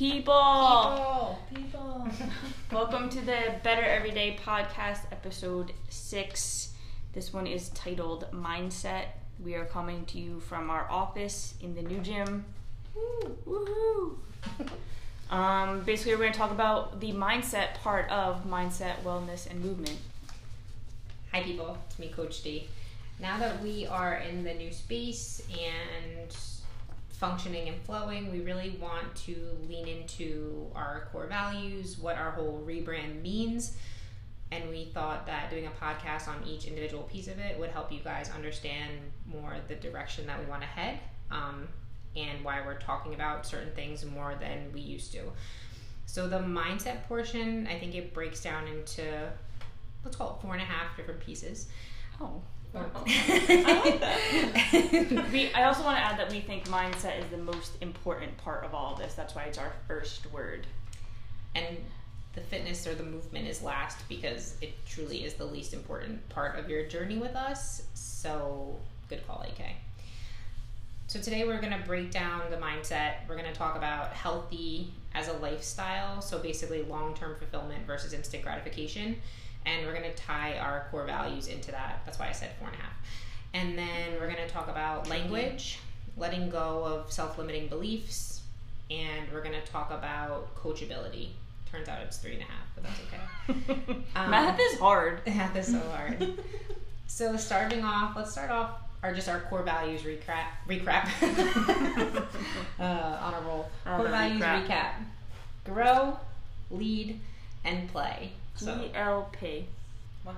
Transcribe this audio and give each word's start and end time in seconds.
People. 0.00 1.38
People. 1.54 2.08
People. 2.08 2.08
Welcome 2.72 3.10
to 3.10 3.20
the 3.20 3.56
Better 3.62 3.82
Everyday 3.82 4.34
Podcast, 4.42 5.00
episode 5.12 5.74
six. 5.90 6.72
This 7.12 7.34
one 7.34 7.46
is 7.46 7.68
titled 7.68 8.26
Mindset. 8.32 9.08
We 9.44 9.56
are 9.56 9.66
coming 9.66 10.06
to 10.06 10.18
you 10.18 10.40
from 10.40 10.70
our 10.70 10.90
office 10.90 11.52
in 11.60 11.74
the 11.74 11.82
new 11.82 11.98
gym. 12.00 12.46
Woo, 12.94 13.36
woohoo! 13.46 15.30
um, 15.30 15.82
basically, 15.82 16.14
we're 16.14 16.20
going 16.20 16.32
to 16.32 16.38
talk 16.38 16.50
about 16.50 16.98
the 16.98 17.12
mindset 17.12 17.74
part 17.74 18.10
of 18.10 18.46
mindset, 18.46 19.02
wellness, 19.02 19.50
and 19.50 19.62
movement. 19.62 19.98
Hi, 21.30 21.42
people. 21.42 21.76
It's 21.90 21.98
me, 21.98 22.08
Coach 22.08 22.42
D. 22.42 22.68
Now 23.20 23.38
that 23.38 23.62
we 23.62 23.86
are 23.86 24.14
in 24.14 24.44
the 24.44 24.54
new 24.54 24.72
space 24.72 25.42
and 25.50 26.34
functioning 27.20 27.68
and 27.68 27.80
flowing, 27.82 28.32
we 28.32 28.40
really 28.40 28.78
want 28.80 29.14
to 29.14 29.36
lean 29.68 29.86
into 29.86 30.66
our 30.74 31.08
core 31.12 31.26
values, 31.26 31.98
what 31.98 32.16
our 32.16 32.30
whole 32.30 32.64
rebrand 32.66 33.20
means. 33.20 33.76
And 34.50 34.68
we 34.70 34.86
thought 34.86 35.26
that 35.26 35.50
doing 35.50 35.66
a 35.66 35.84
podcast 35.84 36.26
on 36.26 36.42
each 36.48 36.64
individual 36.64 37.04
piece 37.04 37.28
of 37.28 37.38
it 37.38 37.58
would 37.60 37.70
help 37.70 37.92
you 37.92 38.00
guys 38.00 38.30
understand 38.34 38.90
more 39.30 39.54
the 39.68 39.74
direction 39.76 40.26
that 40.26 40.40
we 40.40 40.46
want 40.46 40.62
to 40.62 40.66
head 40.66 40.98
um, 41.30 41.68
and 42.16 42.42
why 42.42 42.62
we're 42.64 42.80
talking 42.80 43.14
about 43.14 43.46
certain 43.46 43.72
things 43.74 44.04
more 44.04 44.34
than 44.40 44.72
we 44.72 44.80
used 44.80 45.12
to. 45.12 45.20
So, 46.06 46.26
the 46.26 46.40
mindset 46.40 47.04
portion, 47.06 47.68
I 47.68 47.78
think 47.78 47.94
it 47.94 48.12
breaks 48.12 48.42
down 48.42 48.66
into, 48.66 49.30
let's 50.04 50.16
call 50.16 50.34
it 50.34 50.42
four 50.42 50.54
and 50.54 50.62
a 50.62 50.64
half 50.64 50.96
different 50.96 51.20
pieces. 51.20 51.68
Oh. 52.20 52.40
Or- 52.72 52.90
I 53.06 53.82
like 54.92 55.32
we, 55.32 55.52
I 55.54 55.64
also 55.64 55.82
want 55.82 55.96
to 55.98 56.02
add 56.02 56.18
that 56.18 56.30
we 56.30 56.40
think 56.40 56.68
mindset 56.68 57.18
is 57.20 57.26
the 57.30 57.36
most 57.38 57.72
important 57.80 58.36
part 58.38 58.64
of 58.64 58.74
all 58.74 58.92
of 58.92 58.98
this. 58.98 59.14
That's 59.14 59.34
why 59.34 59.42
it's 59.44 59.58
our 59.58 59.72
first 59.88 60.30
word. 60.32 60.66
and 61.54 61.78
the 62.34 62.40
fitness 62.40 62.86
or 62.86 62.94
the 62.94 63.02
movement 63.02 63.48
is 63.48 63.60
last 63.60 64.08
because 64.08 64.54
it 64.62 64.72
truly 64.86 65.24
is 65.24 65.34
the 65.34 65.44
least 65.44 65.74
important 65.74 66.28
part 66.28 66.56
of 66.58 66.70
your 66.70 66.84
journey 66.86 67.18
with 67.18 67.34
us. 67.34 67.82
So, 67.94 68.76
good 69.08 69.26
call, 69.26 69.42
AK. 69.42 69.64
So, 71.08 71.20
today 71.20 71.44
we're 71.44 71.60
going 71.60 71.72
to 71.76 71.84
break 71.86 72.12
down 72.12 72.42
the 72.50 72.56
mindset. 72.56 73.14
We're 73.28 73.34
going 73.36 73.52
to 73.52 73.58
talk 73.58 73.76
about 73.76 74.12
healthy 74.12 74.92
as 75.12 75.26
a 75.26 75.32
lifestyle. 75.34 76.20
So, 76.22 76.38
basically, 76.38 76.84
long 76.84 77.14
term 77.14 77.34
fulfillment 77.36 77.84
versus 77.84 78.12
instant 78.12 78.44
gratification. 78.44 79.16
And 79.66 79.86
we're 79.86 79.92
going 79.92 80.10
to 80.10 80.16
tie 80.16 80.58
our 80.58 80.86
core 80.90 81.04
values 81.04 81.46
into 81.46 81.70
that. 81.72 82.02
That's 82.04 82.18
why 82.18 82.28
I 82.28 82.32
said 82.32 82.50
four 82.58 82.68
and 82.68 82.76
a 82.76 82.80
half. 82.80 82.92
And 83.52 83.78
then 83.78 84.12
we're 84.18 84.30
going 84.30 84.46
to 84.46 84.48
talk 84.48 84.68
about 84.68 85.08
language, 85.08 85.78
letting 86.16 86.50
go 86.50 86.84
of 86.84 87.12
self 87.12 87.36
limiting 87.38 87.68
beliefs, 87.68 88.42
and 88.90 89.30
we're 89.32 89.42
going 89.42 89.60
to 89.60 89.72
talk 89.72 89.90
about 89.90 90.54
coachability. 90.56 91.30
Turns 91.70 91.88
out 91.88 92.00
it's 92.02 92.16
three 92.18 92.34
and 92.34 92.42
a 92.42 92.46
half, 92.46 92.66
but 92.74 92.84
that's 92.84 93.00
okay. 93.00 93.96
Um, 94.16 94.30
Math 94.30 94.58
is 94.58 94.78
hard. 94.78 95.22
Math 95.26 95.56
is 95.56 95.68
so 95.68 95.78
hard. 95.78 96.38
so 97.06 97.36
starting 97.36 97.84
off, 97.84 98.16
let's 98.16 98.32
start 98.32 98.50
off 98.50 98.80
are 99.02 99.14
just 99.14 99.28
our 99.28 99.40
core 99.40 99.62
values 99.62 100.02
recap. 100.02 100.46
Recap. 100.68 101.08
uh, 102.78 102.82
on 102.82 103.34
a 103.34 103.40
roll. 103.46 103.70
Core 103.84 104.08
values 104.08 104.42
recap. 104.42 104.66
recap. 104.66 104.92
Grow, 105.64 106.18
lead, 106.70 107.20
and 107.64 107.88
play. 107.90 108.32
So 108.56 108.66
GLP. 108.92 109.64
Wow. 110.24 110.34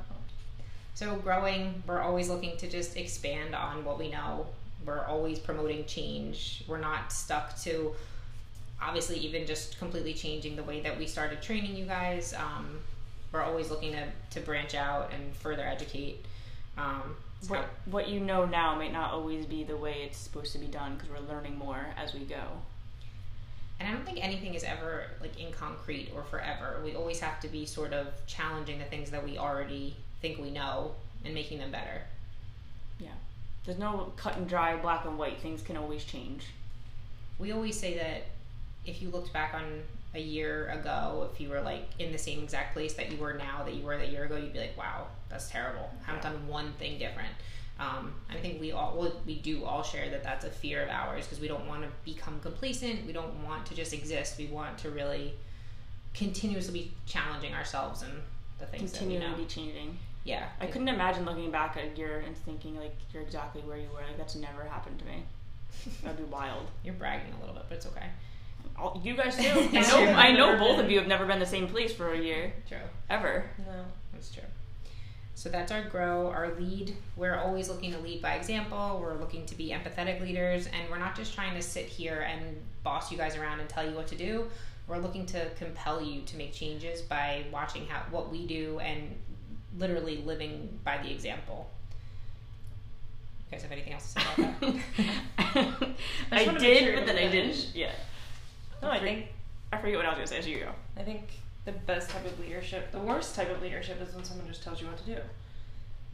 So 0.94 1.16
growing, 1.16 1.82
we're 1.86 2.00
always 2.00 2.28
looking 2.28 2.56
to 2.58 2.68
just 2.68 2.96
expand 2.96 3.54
on 3.54 3.84
what 3.84 3.98
we 3.98 4.10
know. 4.10 4.46
We're 4.84 5.04
always 5.04 5.38
promoting 5.38 5.84
change. 5.86 6.64
We're 6.68 6.78
not 6.80 7.12
stuck 7.12 7.56
to 7.62 7.94
obviously 8.80 9.16
even 9.18 9.46
just 9.46 9.78
completely 9.78 10.12
changing 10.14 10.56
the 10.56 10.62
way 10.64 10.80
that 10.80 10.98
we 10.98 11.06
started 11.06 11.40
training 11.42 11.76
you 11.76 11.84
guys. 11.84 12.34
Um, 12.34 12.78
we're 13.32 13.42
always 13.42 13.70
looking 13.70 13.92
to, 13.92 14.04
to 14.32 14.40
branch 14.40 14.74
out 14.74 15.10
and 15.12 15.34
further 15.36 15.62
educate. 15.62 16.24
Um, 16.76 17.16
it's 17.40 17.48
What, 17.48 17.60
how- 17.60 17.66
what 17.86 18.08
you 18.08 18.20
know 18.20 18.44
now 18.44 18.74
might 18.74 18.92
not 18.92 19.12
always 19.12 19.46
be 19.46 19.64
the 19.64 19.76
way 19.76 20.02
it's 20.04 20.18
supposed 20.18 20.52
to 20.52 20.58
be 20.58 20.66
done 20.66 20.94
because 20.96 21.08
we're 21.10 21.32
learning 21.34 21.56
more 21.58 21.86
as 21.96 22.12
we 22.12 22.20
go. 22.20 22.42
And 23.82 23.90
I 23.90 23.96
don't 23.96 24.06
think 24.06 24.24
anything 24.24 24.54
is 24.54 24.62
ever 24.62 25.06
like 25.20 25.40
in 25.40 25.50
concrete 25.52 26.12
or 26.14 26.22
forever. 26.22 26.80
We 26.84 26.94
always 26.94 27.18
have 27.18 27.40
to 27.40 27.48
be 27.48 27.66
sort 27.66 27.92
of 27.92 28.06
challenging 28.28 28.78
the 28.78 28.84
things 28.84 29.10
that 29.10 29.24
we 29.24 29.38
already 29.38 29.96
think 30.20 30.38
we 30.38 30.50
know 30.50 30.92
and 31.24 31.34
making 31.34 31.58
them 31.58 31.72
better. 31.72 32.02
Yeah. 33.00 33.08
There's 33.64 33.78
no 33.78 34.12
cut 34.16 34.36
and 34.36 34.48
dry, 34.48 34.76
black 34.76 35.04
and 35.04 35.18
white. 35.18 35.40
Things 35.40 35.62
can 35.62 35.76
always 35.76 36.04
change. 36.04 36.44
we 37.40 37.50
always 37.50 37.78
say 37.78 37.98
that 37.98 38.26
if 38.86 39.02
you 39.02 39.10
looked 39.10 39.32
back 39.32 39.52
on 39.52 39.82
a 40.14 40.20
year 40.20 40.68
ago, 40.68 41.28
if 41.32 41.40
you 41.40 41.48
were 41.48 41.60
like 41.60 41.88
in 41.98 42.12
the 42.12 42.18
same 42.18 42.40
exact 42.40 42.74
place 42.74 42.94
that 42.94 43.10
you 43.10 43.18
were 43.18 43.32
now 43.32 43.64
that 43.64 43.74
you 43.74 43.84
were 43.84 43.94
a 43.94 44.06
year 44.06 44.26
ago, 44.26 44.36
you'd 44.36 44.52
be 44.52 44.60
like, 44.60 44.76
"Wow, 44.76 45.08
that's 45.28 45.50
terrible. 45.50 45.90
I 46.02 46.06
haven't 46.06 46.22
done 46.22 46.46
one 46.46 46.72
thing 46.74 46.98
different." 47.00 47.32
Um, 47.82 48.12
I 48.30 48.36
think 48.36 48.60
we 48.60 48.70
all 48.70 49.12
we 49.26 49.36
do 49.36 49.64
all 49.64 49.82
share 49.82 50.08
that 50.10 50.22
that's 50.22 50.44
a 50.44 50.50
fear 50.50 50.82
of 50.84 50.88
ours 50.88 51.24
because 51.24 51.40
we 51.40 51.48
don't 51.48 51.66
want 51.66 51.82
to 51.82 51.88
become 52.04 52.38
complacent. 52.40 53.06
We 53.06 53.12
don't 53.12 53.42
want 53.44 53.66
to 53.66 53.74
just 53.74 53.92
exist. 53.92 54.38
We 54.38 54.46
want 54.46 54.78
to 54.78 54.90
really 54.90 55.34
continuously 56.14 56.72
be 56.72 56.92
challenging 57.06 57.54
ourselves 57.54 58.02
and 58.02 58.12
the 58.58 58.66
things 58.66 58.92
Continually 58.92 59.18
that 59.20 59.30
we 59.30 59.32
know. 59.32 59.42
be 59.42 59.46
changing. 59.46 59.98
Yeah, 60.24 60.46
I 60.60 60.66
couldn't 60.66 60.88
imagine 60.88 61.24
looking 61.24 61.50
back 61.50 61.76
at 61.76 61.92
a 61.92 61.98
year 61.98 62.22
and 62.24 62.36
thinking 62.36 62.76
like 62.76 62.94
you're 63.12 63.22
exactly 63.22 63.62
where 63.62 63.76
you 63.78 63.88
were. 63.92 64.02
Like 64.06 64.16
that's 64.18 64.36
never 64.36 64.62
happened 64.62 65.00
to 65.00 65.04
me. 65.04 65.24
That'd 66.04 66.18
be 66.18 66.24
wild. 66.24 66.66
You're 66.84 66.94
bragging 66.94 67.32
a 67.36 67.40
little 67.40 67.54
bit, 67.54 67.64
but 67.68 67.76
it's 67.76 67.86
okay. 67.86 68.06
All, 68.76 69.00
you 69.02 69.16
guys 69.16 69.36
too. 69.36 69.42
I 69.72 69.80
know. 69.80 70.12
I 70.12 70.32
know 70.32 70.56
both 70.58 70.76
been. 70.76 70.84
of 70.84 70.90
you 70.92 70.98
have 71.00 71.08
never 71.08 71.26
been 71.26 71.40
the 71.40 71.46
same 71.46 71.66
place 71.66 71.92
for 71.92 72.12
a 72.12 72.18
year 72.18 72.52
True. 72.68 72.78
ever. 73.10 73.44
No. 73.58 73.84
That's 74.12 74.32
true. 74.32 74.44
So 75.34 75.48
that's 75.48 75.72
our 75.72 75.82
grow, 75.82 76.28
our 76.28 76.54
lead. 76.54 76.94
We're 77.16 77.36
always 77.36 77.68
looking 77.68 77.92
to 77.92 77.98
lead 77.98 78.22
by 78.22 78.34
example. 78.34 78.98
We're 79.00 79.14
looking 79.14 79.46
to 79.46 79.54
be 79.54 79.70
empathetic 79.70 80.20
leaders, 80.20 80.66
and 80.66 80.90
we're 80.90 80.98
not 80.98 81.16
just 81.16 81.34
trying 81.34 81.54
to 81.54 81.62
sit 81.62 81.86
here 81.86 82.26
and 82.30 82.56
boss 82.82 83.10
you 83.10 83.18
guys 83.18 83.36
around 83.36 83.60
and 83.60 83.68
tell 83.68 83.88
you 83.88 83.96
what 83.96 84.06
to 84.08 84.14
do. 84.14 84.46
We're 84.86 84.98
looking 84.98 85.26
to 85.26 85.48
compel 85.58 86.02
you 86.02 86.22
to 86.22 86.36
make 86.36 86.52
changes 86.52 87.00
by 87.00 87.44
watching 87.50 87.86
how 87.86 88.02
what 88.10 88.30
we 88.30 88.46
do 88.46 88.78
and 88.80 89.14
literally 89.78 90.18
living 90.18 90.78
by 90.84 90.98
the 90.98 91.10
example. 91.10 91.70
You 93.50 93.56
guys 93.56 93.62
have 93.62 93.72
anything 93.72 93.94
else 93.94 94.12
to 94.14 94.20
say 94.20 94.26
about 94.36 94.60
that? 94.60 95.88
I, 96.32 96.44
just 96.44 96.58
did, 96.58 96.84
sure 96.84 96.96
but 96.96 97.06
then 97.06 97.16
I 97.16 97.30
didn't. 97.30 97.70
Yeah. 97.74 97.92
No, 98.82 98.90
I 98.90 98.98
think 98.98 99.26
I 99.72 99.78
forget 99.78 99.96
what 99.96 100.06
I 100.06 100.10
was 100.10 100.16
gonna 100.16 100.26
say. 100.26 100.42
So 100.42 100.48
you 100.48 100.60
go. 100.60 100.72
I 100.96 101.02
think 101.02 101.22
the 101.64 101.72
best 101.72 102.10
type 102.10 102.24
of 102.26 102.38
leadership, 102.40 102.90
the 102.92 102.98
worst 102.98 103.34
type 103.34 103.50
of 103.50 103.62
leadership, 103.62 104.00
is 104.02 104.14
when 104.14 104.24
someone 104.24 104.46
just 104.48 104.62
tells 104.62 104.80
you 104.80 104.86
what 104.88 104.98
to 104.98 105.04
do. 105.04 105.18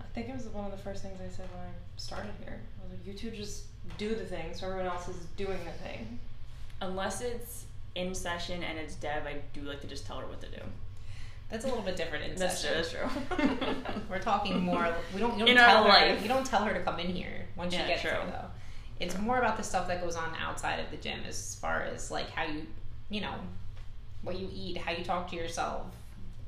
I 0.00 0.04
think 0.14 0.28
it 0.28 0.34
was 0.34 0.46
one 0.46 0.64
of 0.66 0.72
the 0.72 0.78
first 0.78 1.02
things 1.02 1.18
I 1.20 1.28
said 1.34 1.48
when 1.54 1.62
I 1.64 1.70
started 1.96 2.32
here. 2.42 2.60
I 2.80 2.84
was 2.84 2.92
like, 2.92 3.06
you 3.06 3.12
two 3.14 3.30
just 3.30 3.64
do 3.96 4.14
the 4.14 4.24
thing, 4.24 4.52
so 4.54 4.66
everyone 4.66 4.86
else 4.86 5.08
is 5.08 5.16
doing 5.36 5.58
the 5.64 5.72
thing. 5.84 6.18
Unless 6.80 7.20
it's 7.22 7.64
in 7.94 8.14
session 8.14 8.62
and 8.62 8.78
it's 8.78 8.94
dev, 8.94 9.24
I 9.26 9.36
do 9.52 9.62
like 9.62 9.80
to 9.80 9.86
just 9.86 10.06
tell 10.06 10.18
her 10.18 10.26
what 10.26 10.40
to 10.42 10.48
do. 10.48 10.62
That's 11.50 11.64
a 11.64 11.68
little 11.68 11.82
bit 11.82 11.96
different 11.96 12.24
in 12.30 12.36
That's 12.36 12.60
true. 12.62 12.82
session. 12.82 13.00
That's 13.30 13.40
true. 13.42 13.74
We're 14.10 14.18
talking 14.18 14.60
more. 14.60 14.92
We 15.14 15.20
don't. 15.20 15.32
You 15.32 15.38
don't 15.40 15.48
In 15.48 15.56
tell 15.56 15.78
our 15.78 15.82
her. 15.84 15.88
life. 16.12 16.22
You 16.22 16.28
don't 16.28 16.44
tell 16.44 16.62
her 16.64 16.74
to 16.74 16.80
come 16.80 17.00
in 17.00 17.06
here 17.08 17.46
once 17.56 17.72
Yeah, 17.72 17.82
she 17.82 17.88
gets 17.88 18.02
true. 18.02 18.10
here, 18.10 18.20
though. 18.26 18.44
It's 19.00 19.16
more 19.18 19.38
about 19.38 19.56
the 19.56 19.62
stuff 19.62 19.88
that 19.88 20.02
goes 20.02 20.14
on 20.14 20.34
outside 20.38 20.78
of 20.78 20.90
the 20.90 20.98
gym, 20.98 21.20
as 21.26 21.54
far 21.54 21.82
as 21.82 22.10
like 22.10 22.28
how 22.30 22.44
you, 22.44 22.66
you 23.08 23.22
know, 23.22 23.32
what 24.22 24.38
you 24.38 24.48
eat, 24.52 24.76
how 24.78 24.92
you 24.92 25.04
talk 25.04 25.30
to 25.30 25.36
yourself, 25.36 25.86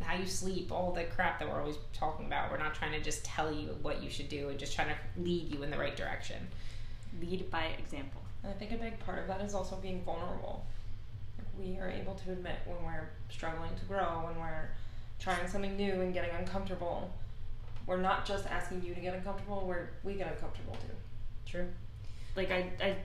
how 0.01 0.17
you 0.17 0.27
sleep, 0.27 0.73
all 0.73 0.93
the 0.93 1.05
crap 1.05 1.39
that 1.39 1.49
we're 1.49 1.61
always 1.61 1.79
talking 1.93 2.27
about. 2.27 2.51
We're 2.51 2.59
not 2.59 2.75
trying 2.75 2.93
to 2.93 3.01
just 3.01 3.25
tell 3.25 3.53
you 3.53 3.77
what 3.83 4.03
you 4.03 4.11
should 4.11 4.29
do, 4.29 4.49
and 4.49 4.59
just 4.59 4.75
trying 4.75 4.89
to 4.89 5.23
lead 5.23 5.53
you 5.53 5.63
in 5.63 5.71
the 5.71 5.79
right 5.79 5.97
direction. 5.97 6.37
Lead 7.21 7.51
by 7.51 7.67
example. 7.79 8.23
And 8.43 8.53
I 8.53 8.57
think 8.57 8.73
a 8.73 8.77
big 8.77 8.99
part 9.01 9.19
of 9.19 9.27
that 9.29 9.41
is 9.43 9.55
also 9.55 9.77
being 9.77 10.03
vulnerable. 10.03 10.65
Like 11.39 11.47
we 11.59 11.79
are 11.79 11.91
able 11.91 12.15
to 12.15 12.33
admit 12.33 12.57
when 12.67 12.83
we're 12.85 13.09
struggling 13.29 13.71
to 13.79 13.85
grow, 13.85 14.23
when 14.25 14.39
we're 14.41 14.71
trying 15.19 15.47
something 15.49 15.77
new 15.77 16.01
and 16.01 16.15
getting 16.15 16.31
uncomfortable. 16.31 17.11
We're 17.87 17.99
not 17.99 18.25
just 18.25 18.47
asking 18.47 18.83
you 18.83 18.95
to 18.95 19.01
get 19.01 19.15
uncomfortable, 19.15 19.65
we're 19.67 19.89
we 20.05 20.15
get 20.15 20.33
uncomfortable 20.33 20.75
too. 20.75 20.95
True. 21.51 21.69
like 22.37 22.51
I, 22.51 22.71
I 22.81 22.97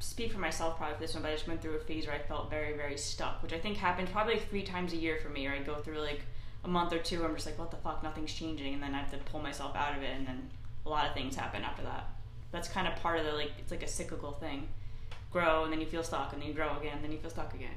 speak 0.00 0.32
for 0.32 0.38
myself 0.38 0.76
probably 0.76 0.96
for 0.96 1.00
this 1.02 1.14
one, 1.14 1.22
but 1.22 1.30
I 1.30 1.34
just 1.34 1.46
went 1.46 1.62
through 1.62 1.76
a 1.76 1.80
phase 1.80 2.06
where 2.06 2.16
I 2.16 2.18
felt 2.18 2.50
very, 2.50 2.74
very 2.76 2.96
stuck, 2.96 3.42
which 3.42 3.52
I 3.52 3.58
think 3.58 3.76
happens 3.76 4.10
probably 4.10 4.34
like 4.34 4.48
three 4.48 4.62
times 4.62 4.92
a 4.92 4.96
year 4.96 5.18
for 5.22 5.28
me. 5.28 5.46
Or 5.46 5.52
I 5.52 5.58
go 5.60 5.76
through 5.76 6.00
like 6.00 6.22
a 6.64 6.68
month 6.68 6.92
or 6.92 6.98
two, 6.98 7.20
where 7.20 7.28
I'm 7.28 7.34
just 7.34 7.46
like, 7.46 7.58
what 7.58 7.70
the 7.70 7.76
fuck, 7.76 8.02
nothing's 8.02 8.32
changing, 8.32 8.74
and 8.74 8.82
then 8.82 8.94
I 8.94 8.98
have 8.98 9.10
to 9.12 9.18
pull 9.18 9.40
myself 9.40 9.76
out 9.76 9.96
of 9.96 10.02
it, 10.02 10.16
and 10.16 10.26
then 10.26 10.50
a 10.84 10.88
lot 10.88 11.06
of 11.06 11.14
things 11.14 11.36
happen 11.36 11.62
after 11.62 11.82
that. 11.82 12.08
That's 12.52 12.68
kind 12.68 12.88
of 12.88 12.96
part 12.96 13.18
of 13.20 13.26
the 13.26 13.32
like, 13.32 13.52
it's 13.58 13.70
like 13.70 13.82
a 13.82 13.88
cyclical 13.88 14.32
thing. 14.32 14.68
Grow, 15.30 15.62
and 15.64 15.72
then 15.72 15.80
you 15.80 15.86
feel 15.86 16.02
stuck, 16.02 16.32
and 16.32 16.42
then 16.42 16.48
you 16.48 16.54
grow 16.54 16.76
again, 16.78 16.96
and 16.96 17.04
then 17.04 17.12
you 17.12 17.18
feel 17.18 17.30
stuck 17.30 17.54
again. 17.54 17.70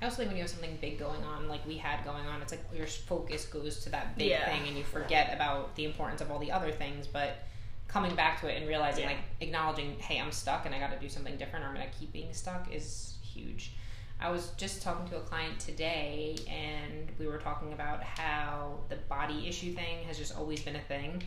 I 0.00 0.06
also 0.06 0.16
think 0.16 0.30
when 0.30 0.36
you 0.36 0.42
have 0.42 0.50
something 0.50 0.76
big 0.80 0.98
going 0.98 1.22
on, 1.22 1.48
like 1.48 1.64
we 1.64 1.76
had 1.76 2.04
going 2.04 2.26
on, 2.26 2.42
it's 2.42 2.50
like 2.50 2.64
your 2.74 2.88
focus 2.88 3.44
goes 3.44 3.80
to 3.84 3.90
that 3.90 4.16
big 4.18 4.30
Yeah. 4.30 4.46
thing, 4.46 4.66
and 4.66 4.76
you 4.76 4.82
forget 4.82 5.32
about 5.32 5.76
the 5.76 5.84
importance 5.84 6.20
of 6.20 6.30
all 6.30 6.40
the 6.40 6.50
other 6.50 6.72
things. 6.72 7.06
But 7.06 7.44
coming 7.92 8.14
back 8.14 8.40
to 8.40 8.48
it 8.48 8.56
and 8.58 8.66
realizing, 8.68 9.04
Yeah. 9.04 9.10
like 9.10 9.18
acknowledging, 9.40 9.98
hey, 9.98 10.18
I'm 10.18 10.32
stuck, 10.32 10.64
and 10.66 10.74
I 10.74 10.78
got 10.78 10.92
to 10.92 10.98
do 10.98 11.08
something 11.08 11.36
different, 11.36 11.64
or 11.64 11.68
I'm 11.68 11.74
gonna 11.74 11.86
keep 11.98 12.12
being 12.12 12.32
stuck, 12.32 12.72
is 12.72 13.14
huge. 13.22 13.72
I 14.20 14.30
was 14.30 14.50
just 14.56 14.82
talking 14.82 15.08
to 15.10 15.16
a 15.16 15.20
client 15.20 15.58
today, 15.58 16.36
and 16.48 17.10
we 17.18 17.26
were 17.26 17.38
talking 17.38 17.72
about 17.72 18.02
how 18.02 18.78
the 18.88 18.96
body 18.96 19.46
issue 19.48 19.74
thing 19.74 20.04
has 20.06 20.16
just 20.16 20.36
always 20.36 20.62
been 20.62 20.76
a 20.76 20.80
thing, 20.80 21.22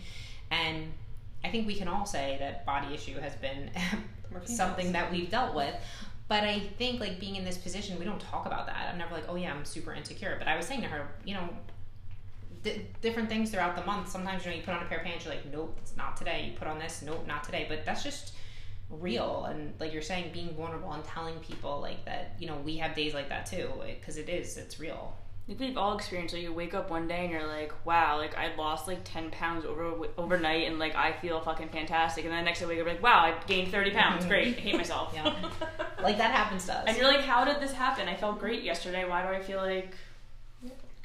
and 0.49 0.91
I 1.43 1.49
think 1.49 1.67
we 1.67 1.75
can 1.75 1.87
all 1.87 2.05
say 2.05 2.37
that 2.39 2.65
body 2.65 2.93
issue 2.95 3.19
has 3.19 3.35
been 3.35 3.69
something 4.45 4.91
that 4.93 5.11
we've 5.11 5.29
dealt 5.29 5.53
with. 5.53 5.75
But 6.27 6.43
I 6.43 6.59
think 6.59 6.99
like 6.99 7.19
being 7.19 7.35
in 7.35 7.45
this 7.45 7.57
position, 7.59 7.99
we 7.99 8.05
don't 8.05 8.19
talk 8.19 8.47
about 8.47 8.65
that. 8.65 8.89
I'm 8.91 8.97
never 8.97 9.13
like, 9.13 9.25
oh 9.29 9.35
yeah, 9.35 9.53
I'm 9.53 9.63
super 9.63 9.93
insecure. 9.93 10.35
But 10.39 10.47
I 10.47 10.55
was 10.57 10.65
saying 10.65 10.81
to 10.81 10.87
her, 10.87 11.07
you 11.23 11.35
know, 11.35 11.47
di 12.65 12.85
different 13.01 13.29
things 13.29 13.51
throughout 13.51 13.75
the 13.75 13.85
month. 13.85 14.09
Sometimes 14.09 14.43
you 14.43 14.51
know 14.51 14.57
you 14.57 14.63
put 14.63 14.73
on 14.73 14.83
a 14.83 14.85
pair 14.85 14.99
of 14.99 15.05
pants, 15.05 15.25
you're 15.25 15.33
like, 15.33 15.45
nope, 15.51 15.77
it's 15.81 15.95
not 15.95 16.17
today. 16.17 16.49
You 16.49 16.57
put 16.57 16.67
on 16.67 16.79
this, 16.79 17.03
nope, 17.05 17.25
not 17.25 17.43
today. 17.43 17.65
But 17.69 17.85
that's 17.85 18.03
just 18.03 18.33
real 18.91 19.45
and 19.49 19.73
like 19.79 19.91
you're 19.91 20.01
saying 20.01 20.29
being 20.31 20.53
vulnerable 20.53 20.91
and 20.93 21.03
telling 21.03 21.33
people 21.39 21.81
like 21.81 22.05
that 22.05 22.35
you 22.39 22.45
know 22.45 22.55
we 22.63 22.77
have 22.77 22.95
days 22.95 23.15
like 23.15 23.29
that 23.29 23.43
too 23.43 23.67
because 23.99 24.15
it 24.15 24.29
is 24.29 24.57
it's 24.57 24.79
real 24.79 25.17
like 25.47 25.59
we've 25.59 25.77
all 25.77 25.95
experienced 25.95 26.33
like 26.33 26.41
you 26.41 26.51
wake 26.51 26.73
up 26.73 26.89
one 26.89 27.07
day 27.07 27.23
and 27.23 27.31
you're 27.31 27.45
like, 27.45 27.71
wow, 27.85 28.17
like 28.17 28.35
I 28.35 28.55
lost 28.55 28.87
like 28.87 29.01
ten 29.03 29.29
pounds 29.29 29.63
over 29.63 30.07
overnight 30.17 30.67
and 30.67 30.79
like 30.79 30.95
I 30.95 31.11
feel 31.11 31.39
fucking 31.39 31.69
fantastic. 31.69 32.23
And 32.25 32.33
then 32.33 32.39
the 32.39 32.45
next 32.45 32.59
day 32.61 32.65
I 32.65 32.69
wake 32.69 32.79
up 32.79 32.87
like, 32.87 33.03
wow, 33.03 33.19
I 33.19 33.35
gained 33.45 33.71
thirty 33.71 33.91
pounds. 33.91 34.21
Mm-hmm. 34.21 34.29
Great, 34.29 34.57
I 34.57 34.59
hate 34.59 34.75
myself. 34.75 35.11
yeah 35.13 35.35
like 36.01 36.17
that 36.17 36.31
happens 36.31 36.65
to 36.65 36.73
us 36.73 36.85
And 36.87 36.97
you're 36.97 37.07
like, 37.07 37.21
how 37.21 37.45
did 37.45 37.59
this 37.59 37.73
happen? 37.73 38.07
I 38.07 38.15
felt 38.15 38.39
great 38.39 38.63
yesterday. 38.63 39.07
Why 39.07 39.21
do 39.21 39.27
I 39.27 39.39
feel 39.39 39.59
like 39.59 39.93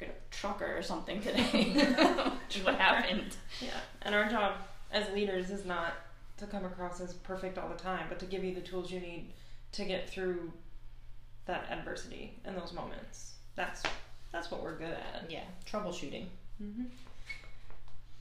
like 0.01 0.09
a 0.09 0.13
trucker 0.35 0.77
or 0.77 0.81
something 0.81 1.21
today? 1.21 1.43
Which 2.47 2.57
is 2.57 2.63
what 2.65 2.75
happened. 2.75 3.35
Yeah, 3.61 3.69
and 4.01 4.13
our 4.15 4.27
job 4.29 4.53
as 4.91 5.09
leaders 5.13 5.49
is 5.51 5.65
not 5.65 5.93
to 6.37 6.45
come 6.47 6.65
across 6.65 6.99
as 7.01 7.13
perfect 7.13 7.57
all 7.57 7.69
the 7.69 7.75
time, 7.75 8.07
but 8.09 8.19
to 8.19 8.25
give 8.25 8.43
you 8.43 8.53
the 8.53 8.61
tools 8.61 8.91
you 8.91 8.99
need 8.99 9.31
to 9.73 9.85
get 9.85 10.09
through 10.09 10.51
that 11.45 11.67
adversity 11.69 12.33
and 12.45 12.57
those 12.57 12.73
moments. 12.73 13.35
That's 13.55 13.83
that's 14.31 14.49
what 14.51 14.63
we're 14.63 14.77
good 14.77 14.93
at. 14.93 15.25
yeah 15.29 15.43
troubleshooting 15.69 16.25
Mm-hmm. 16.61 16.83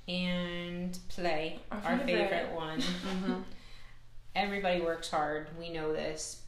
and 0.09 0.99
play 1.09 1.59
Our 1.71 1.79
our 1.79 1.99
favorite. 1.99 2.31
favorite 2.31 2.53
one 2.55 2.81
Mm-hmm. 2.81 3.35
everybody 4.35 4.81
works 4.81 5.11
hard 5.11 5.49
we 5.59 5.69
know 5.71 5.93
this 5.93 6.43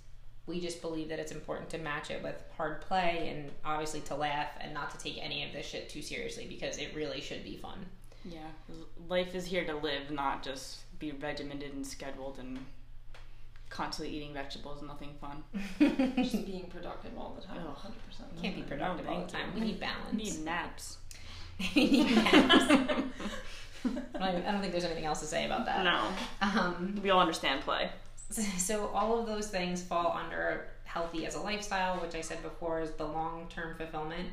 we 0.47 0.61
just 0.61 0.81
believe 0.83 1.09
that 1.09 1.19
it's 1.19 1.33
important 1.33 1.71
to 1.71 1.79
match 1.79 2.11
it 2.11 2.23
with 2.23 2.43
hard 2.57 2.81
play 2.83 3.29
and 3.33 3.51
obviously 3.65 4.01
to 4.01 4.15
laugh 4.15 4.49
and 4.61 4.75
not 4.75 4.91
to 4.91 4.99
take 4.99 5.19
any 5.23 5.45
of 5.45 5.53
this 5.53 5.65
shit 5.67 5.89
too 5.89 6.03
seriously 6.03 6.47
because 6.49 6.79
it 6.79 6.93
really 6.95 7.21
should 7.21 7.45
be 7.45 7.57
fun 7.57 7.79
Yeah, 8.25 8.39
life 9.09 9.35
is 9.35 9.45
here 9.47 9.65
to 9.65 9.75
live, 9.75 10.11
not 10.11 10.43
just 10.43 10.81
be 10.99 11.13
regimented 11.13 11.73
and 11.75 11.87
scheduled 11.87 12.39
and 12.39 12.59
constantly 13.71 14.15
eating 14.15 14.35
vegetables 14.35 14.79
and 14.81 14.89
nothing 14.89 15.11
fun. 15.21 15.43
Just 16.23 16.45
being 16.45 16.67
productive 16.67 17.11
all 17.19 17.35
the 17.35 17.41
time, 17.47 17.57
Ugh. 17.67 17.77
100%. 18.37 18.43
can't 18.43 18.55
be 18.55 18.63
productive 18.63 19.09
all 19.09 19.23
the 19.23 19.33
time 19.33 19.47
we 19.55 19.61
need 19.63 19.81
balance 19.81 20.13
We 20.13 20.23
need 20.25 20.45
naps. 20.45 20.99
We 21.75 21.91
need 21.91 22.15
naps. 22.15 22.35
I 22.55 22.73
don't, 24.33 24.47
I 24.47 24.53
don't 24.53 24.61
think 24.61 24.73
there's 24.73 24.85
anything 24.85 25.07
else 25.07 25.21
to 25.21 25.27
say 25.27 25.47
about 25.47 25.65
that 25.67 25.83
No, 25.85 26.07
um, 26.43 27.01
we 27.03 27.09
all 27.11 27.21
understand 27.21 27.63
play. 27.63 27.91
So 28.59 28.89
all 28.89 29.19
of 29.19 29.27
those 29.27 29.49
things 29.49 29.83
fall 29.83 30.13
under 30.13 30.67
healthy 30.85 31.27
as 31.27 31.35
a 31.35 31.41
lifestyle, 31.41 31.97
which 31.97 32.15
I 32.15 32.21
said 32.21 32.43
before 32.43 32.81
is 32.81 32.91
the 32.93 33.07
long-term 33.07 33.77
fulfillment 33.77 34.29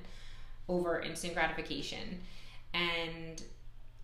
over 0.67 1.01
instant 1.01 1.33
gratification. 1.33 2.19
And 2.73 3.41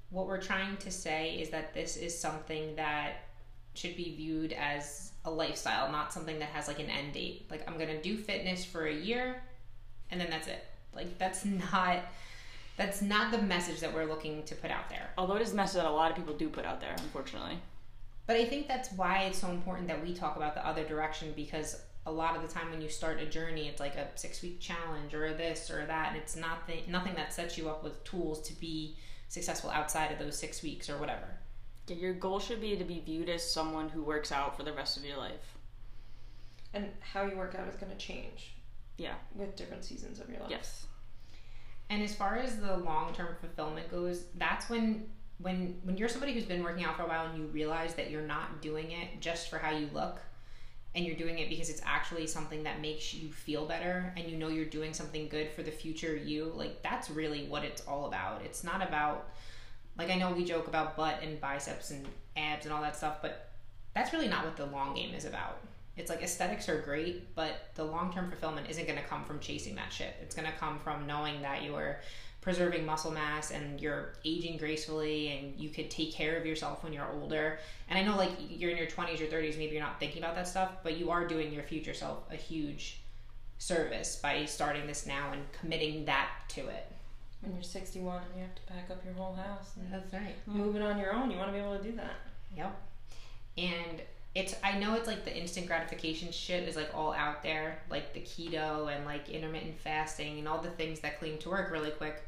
what 0.09 0.27
we're 0.27 0.42
trying 0.42 0.77
to 0.77 0.92
say 0.92 1.36
is 1.36 1.50
that 1.50 1.74
this 1.74 1.97
is 1.97 2.18
something 2.18 2.75
that 2.75 3.25
should 3.74 3.95
be 3.95 4.15
viewed 4.15 4.53
as 4.53 5.12
a 5.25 5.31
lifestyle, 5.31 5.92
not 5.92 6.13
something 6.13 6.39
that 6.39 6.50
has 6.50 6.68
like 6.68 6.80
an 6.80 6.89
end 6.89 7.13
date. 7.13 7.45
Like 7.50 7.69
I'm 7.69 7.77
to 7.77 8.01
do 8.01 8.18
fitness 8.18 8.63
for 8.63 8.88
a 8.88 8.94
year 8.94 9.41
and 10.12 10.19
then 10.19 10.30
that's 10.30 10.48
it. 10.48 10.63
Like 10.94 11.18
that's 11.18 11.45
not 11.45 12.00
that's 12.77 13.01
not 13.01 13.31
the 13.31 13.41
message 13.41 13.80
that 13.80 13.94
we're 13.94 14.06
looking 14.06 14.44
to 14.44 14.56
put 14.56 14.69
out 14.69 14.89
there. 14.89 15.09
Although 15.18 15.36
it 15.36 15.41
is 15.41 15.53
a 15.53 15.56
message 15.56 15.81
that 15.81 15.89
a 15.89 15.91
lot 15.91 16.12
of 16.12 16.18
people 16.18 16.33
do 16.33 16.50
put 16.50 16.65
out 16.65 16.81
there, 16.81 16.94
unfortunately. 16.98 17.57
But 18.27 18.38
I 18.38 18.45
think 18.45 18.68
that's 18.68 18.92
why 18.94 19.24
it's 19.24 19.38
so 19.39 19.50
important 19.50 19.88
that 19.88 20.01
we 20.04 20.13
talk 20.13 20.36
about 20.36 20.56
the 20.56 20.66
other 20.66 20.83
direction 20.83 21.31
because 21.36 21.80
a 22.07 22.12
lot 22.12 22.36
of 22.36 22.42
the 22.42 22.48
time 22.48 22.69
when 22.72 22.81
you 22.81 22.89
start 22.89 23.19
a 23.19 23.25
journey, 23.25 23.68
it's 23.68 23.80
like 23.80 23.95
a 23.95 24.07
six 24.16 24.42
week 24.42 24.60
challenge 24.60 25.13
or 25.13 25.33
this 25.33 25.69
or 25.72 25.86
that, 25.86 26.10
and 26.10 26.18
it's 26.18 26.36
not 26.36 26.68
the, 26.68 26.80
nothing 26.88 27.16
that 27.16 27.33
sets 27.33 27.57
you 27.57 27.69
up 27.69 27.83
with 27.83 28.04
tools 28.04 28.42
to 28.48 28.54
be 28.60 28.95
successful 29.27 29.69
outside 29.72 30.12
of 30.12 30.19
those 30.19 30.38
six 30.38 30.62
weeks 30.63 30.89
or 30.89 30.98
whatever. 30.98 31.27
Yeah, 31.88 31.95
your 31.98 32.13
goal 32.13 32.39
should 32.39 32.62
be 32.62 32.75
to 32.77 32.83
be 32.83 33.00
viewed 33.00 33.30
as 33.30 33.50
someone 33.50 33.89
who 33.89 34.04
works 34.04 34.31
out 34.31 34.56
for 34.57 34.63
the 34.63 34.74
rest 34.74 34.98
of 34.98 35.06
your 35.06 35.18
life. 35.18 35.57
And 36.74 36.89
how 37.00 37.25
you 37.25 37.38
work 37.38 37.56
out 37.56 37.68
is 37.68 37.75
going 37.75 37.92
to 37.92 37.98
change 37.98 38.56
Yeah. 38.98 39.13
with 39.33 39.56
different 39.56 39.83
seasons 39.86 40.19
of 40.19 40.30
your 40.30 40.39
life. 40.39 40.50
Yes. 40.50 40.86
And 41.89 42.01
as 42.04 42.16
far 42.16 42.38
as 42.38 42.60
the 42.60 42.77
long 42.77 43.13
term 43.13 43.36
fulfillment 43.39 43.89
goes, 43.89 44.25
that's 44.36 44.69
when 44.69 45.07
when 45.39 45.79
when 45.83 45.97
you're 45.97 46.09
somebody 46.09 46.33
who's 46.33 46.45
been 46.45 46.63
working 46.63 46.85
out 46.85 46.95
for 46.95 47.03
a 47.03 47.07
while 47.07 47.25
and 47.25 47.37
you 47.37 47.45
realize 47.47 47.93
that 47.95 48.09
you're 48.09 48.21
not 48.21 48.61
doing 48.61 48.91
it 48.91 49.19
just 49.19 49.49
for 49.49 49.57
how 49.57 49.71
you 49.71 49.89
look 49.93 50.19
and 50.95 51.05
you're 51.05 51.15
doing 51.15 51.39
it 51.39 51.49
because 51.49 51.69
it's 51.69 51.81
actually 51.83 52.25
something 52.25 52.63
that 52.63 52.79
makes 52.79 53.13
you 53.13 53.29
feel 53.29 53.65
better 53.65 54.13
and 54.15 54.29
you 54.29 54.37
know 54.37 54.47
you're 54.47 54.65
doing 54.65 54.93
something 54.93 55.27
good 55.27 55.51
for 55.51 55.61
the 55.61 55.71
future 55.71 56.15
you 56.15 56.51
like 56.55 56.81
that's 56.81 57.09
really 57.09 57.45
what 57.47 57.63
it's 57.63 57.81
all 57.81 58.05
about. 58.05 58.41
It's 58.43 58.63
not 58.63 58.81
about 58.81 59.29
like 59.97 60.09
i 60.09 60.15
know 60.15 60.31
we 60.31 60.43
joke 60.43 60.67
about 60.67 60.97
butt 60.97 61.19
and 61.21 61.39
biceps 61.39 61.91
and 61.91 62.05
abs 62.35 62.65
and 62.65 62.73
all 62.73 62.81
that 62.81 62.95
stuff 62.95 63.17
but 63.21 63.49
that's 63.93 64.11
really 64.11 64.27
not 64.27 64.43
what 64.43 64.57
the 64.57 64.65
long 64.65 64.93
game 64.93 65.13
is 65.13 65.25
about. 65.25 65.59
It's 65.97 66.09
like 66.09 66.21
aesthetics 66.21 66.69
are 66.69 66.79
great 66.81 67.35
but 67.35 67.69
the 67.75 67.83
long-term 67.83 68.29
fulfillment 68.29 68.69
isn't 68.69 68.85
going 68.85 68.99
to 68.99 69.05
come 69.05 69.25
from 69.25 69.39
chasing 69.41 69.75
that 69.75 69.91
shit. 69.91 70.15
It's 70.21 70.35
going 70.35 70.49
to 70.49 70.57
come 70.57 70.79
from 70.79 71.05
knowing 71.05 71.41
that 71.41 71.63
you're 71.63 71.99
preserving 72.45 72.86
muscle 72.86 73.09
mass 73.09 73.50
and 73.50 73.81
you're 73.81 74.13
aging 74.24 74.56
gracefully 74.56 75.30
and 75.30 75.59
you 75.59 75.68
could 75.68 75.89
take 75.89 76.13
care 76.13 76.38
of 76.38 76.45
yourself 76.45 76.83
when 76.83 76.94
you're 76.94 77.09
older. 77.19 77.57
And 77.89 77.97
I 77.97 78.03
know 78.03 78.15
like 78.15 78.30
you're 78.47 78.69
in 78.69 78.77
your 78.77 78.86
20s 78.86 79.19
or 79.19 79.25
30s, 79.25 79.57
maybe 79.57 79.74
you're 79.74 79.83
not 79.83 80.00
thinking 80.00 80.21
about 80.21 80.36
that 80.36 80.47
stuff, 80.47 80.69
but 80.83 80.95
you 80.95 81.09
are 81.09 81.27
doing 81.27 81.51
your 81.51 81.63
future 81.63 81.95
self 81.95 82.19
a 82.31 82.36
huge 82.36 83.00
service 83.57 84.18
by 84.18 84.45
starting 84.45 84.86
this 84.86 85.07
now 85.07 85.31
and 85.33 85.42
committing 85.59 86.06
that 86.06 86.30
to 86.50 86.68
it. 86.68 86.92
When 87.42 87.56
you're 87.56 87.63
61 87.63 88.15
and 88.15 88.36
you 88.36 88.42
have 88.44 88.53
to 88.53 88.62
pack 88.71 88.91
up 88.91 89.03
your 89.03 89.15
whole 89.15 89.33
house 89.33 89.71
and 89.77 89.91
That's 89.91 90.13
right. 90.13 90.36
move 90.45 90.75
it 90.75 90.83
on 90.83 91.00
your 91.00 91.13
own, 91.13 91.31
you 91.31 91.38
want 91.38 91.50
to 91.50 91.53
be 91.53 91.59
able 91.59 91.80
to 91.80 91.83
do 91.83 91.94
that. 91.94 92.13
Yep. 92.56 92.80
And 93.57 94.01
it's 94.36 94.53
I 94.63 94.77
know 94.77 94.94
it's 94.94 95.07
like 95.07 95.25
the 95.25 95.36
instant 95.36 95.65
gratification 95.65 96.31
shit 96.31 96.69
is 96.69 96.75
like 96.75 96.91
all 96.94 97.12
out 97.13 97.41
there, 97.41 97.79
like 97.89 98.13
the 98.13 98.19
keto 98.19 98.96
and 98.96 99.03
like 99.03 99.29
intermittent 99.29 99.79
fasting 99.79 100.38
and 100.38 100.48
all 100.48 100.62
the 100.62 100.69
things 100.69 101.00
that 101.00 101.17
claim 101.17 101.39
to 101.39 101.50
work 101.50 101.72
really 101.72 101.89
quick. 101.89 102.22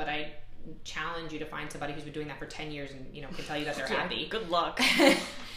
But 0.00 0.08
I 0.08 0.32
challenge 0.84 1.30
you 1.30 1.38
to 1.38 1.44
find 1.44 1.70
somebody 1.70 1.92
who's 1.92 2.04
been 2.04 2.14
doing 2.14 2.28
that 2.28 2.38
for 2.38 2.46
10 2.46 2.70
years 2.70 2.90
and 2.90 3.06
you 3.14 3.20
know 3.22 3.28
can 3.28 3.44
tell 3.44 3.58
you 3.58 3.66
that 3.66 3.76
they're 3.76 3.86
Yeah, 3.90 4.02
happy. 4.02 4.26
Good 4.28 4.48
luck. 4.48 4.80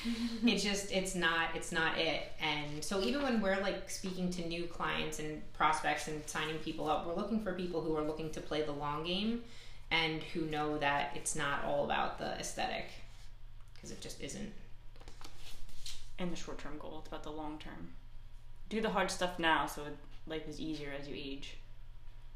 it's 0.46 0.64
just 0.64 0.92
it's 0.92 1.16
not 1.16 1.50
it's 1.56 1.72
not 1.72 1.98
it 1.98 2.24
and 2.42 2.84
so 2.84 3.02
even 3.02 3.22
when 3.22 3.40
we're 3.40 3.60
like 3.62 3.90
speaking 3.90 4.30
to 4.32 4.46
new 4.46 4.66
clients 4.66 5.20
and 5.20 5.42
prospects 5.54 6.10
and 6.10 6.22
signing 6.28 6.58
people 6.58 6.90
up 6.90 7.08
we're 7.08 7.16
looking 7.16 7.42
for 7.42 7.54
people 7.54 7.80
who 7.80 7.96
are 7.96 8.04
looking 8.04 8.30
to 8.32 8.42
play 8.42 8.62
the 8.64 8.72
long 8.72 9.06
game 9.06 9.42
and 9.92 10.22
who 10.34 10.42
know 10.42 10.78
that 10.78 11.12
it's 11.16 11.38
not 11.38 11.64
all 11.64 11.86
about 11.86 12.20
the 12.20 12.32
aesthetic 12.38 12.88
because 13.74 13.92
it 13.92 14.02
just 14.02 14.20
isn't 14.22 14.52
and 16.20 16.32
the 16.32 16.36
short 16.36 16.58
term 16.58 16.78
goal. 16.80 17.00
It's 17.00 17.08
about 17.08 17.24
the 17.24 17.32
long 17.32 17.58
term. 17.60 17.94
Do 18.70 18.82
the 18.82 18.90
hard 18.90 19.12
stuff 19.12 19.40
now 19.40 19.66
so 19.68 19.82
life 20.28 20.48
is 20.48 20.60
easier 20.60 20.92
as 21.00 21.08
you 21.08 21.16
age. 21.18 21.58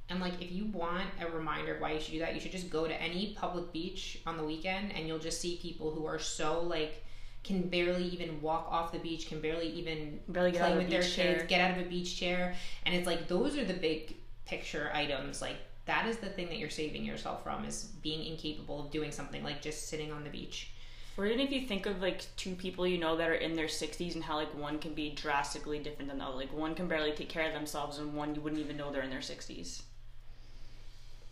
And 0.09 0.19
like 0.19 0.41
if 0.41 0.51
you 0.51 0.65
want 0.65 1.05
a 1.21 1.29
reminder 1.29 1.75
of 1.75 1.81
why 1.81 1.91
you 1.91 1.99
should 1.99 2.13
do 2.13 2.19
that 2.19 2.33
you 2.33 2.39
should 2.39 2.51
just 2.51 2.69
go 2.69 2.87
to 2.87 3.01
any 3.01 3.35
public 3.37 3.71
beach 3.73 4.19
on 4.25 4.37
the 4.37 4.43
weekend 4.43 4.91
and 4.93 5.07
you'll 5.07 5.19
just 5.19 5.41
see 5.41 5.59
people 5.61 5.91
who 5.91 6.05
are 6.05 6.19
so 6.19 6.61
like 6.61 7.03
can 7.47 7.61
barely 7.69 8.03
even 8.03 8.41
walk 8.41 8.67
off 8.69 8.91
the 8.91 8.99
beach 8.99 9.27
can 9.27 9.39
barely 9.39 9.67
even 9.67 10.19
Barely 10.27 10.51
get 10.51 10.61
play 10.61 10.69
out 10.69 10.73
of 10.73 10.77
with 10.79 10.89
their 10.89 11.01
kids, 11.01 11.15
chair. 11.15 11.45
get 11.47 11.61
out 11.61 11.77
of 11.77 11.85
a 11.85 11.89
beach 11.89 12.17
chair, 12.19 12.53
and 12.85 12.93
it's 12.93 13.07
like 13.07 13.27
those 13.27 13.57
are 13.57 13.63
the 13.63 13.73
big 13.73 14.17
picture 14.45 14.91
items. 14.93 15.41
Like 15.41 15.55
that 15.85 16.05
is 16.07 16.17
the 16.17 16.27
thing 16.27 16.47
that 16.49 16.57
you're 16.57 16.69
saving 16.69 17.05
yourself 17.05 17.43
from 17.43 17.63
is 17.63 17.85
being 18.01 18.25
incapable 18.25 18.83
of 18.83 18.91
doing 18.91 19.11
something 19.11 19.43
like 19.43 19.61
just 19.61 19.87
sitting 19.87 20.11
on 20.11 20.25
the 20.25 20.29
beach. 20.29 20.71
Or 21.17 21.25
even 21.25 21.39
if 21.39 21.51
you 21.51 21.65
think 21.65 21.85
of 21.85 22.01
like 22.01 22.25
two 22.35 22.53
people 22.53 22.85
you 22.85 22.97
know 22.97 23.15
that 23.15 23.29
are 23.29 23.35
in 23.35 23.55
their 23.55 23.67
60s 23.67 24.13
and 24.13 24.23
how 24.23 24.35
like 24.35 24.53
one 24.53 24.77
can 24.77 24.93
be 24.93 25.11
drastically 25.11 25.79
different 25.79 26.09
than 26.09 26.19
the 26.19 26.25
other. 26.25 26.35
Like 26.35 26.53
one 26.53 26.75
can 26.75 26.87
barely 26.87 27.13
take 27.13 27.29
care 27.29 27.47
of 27.47 27.53
themselves 27.53 27.97
and 27.97 28.13
one 28.13 28.35
you 28.35 28.41
wouldn't 28.41 28.61
even 28.61 28.75
know 28.75 28.91
they're 28.91 29.01
in 29.01 29.09
their 29.09 29.19
60s. 29.19 29.83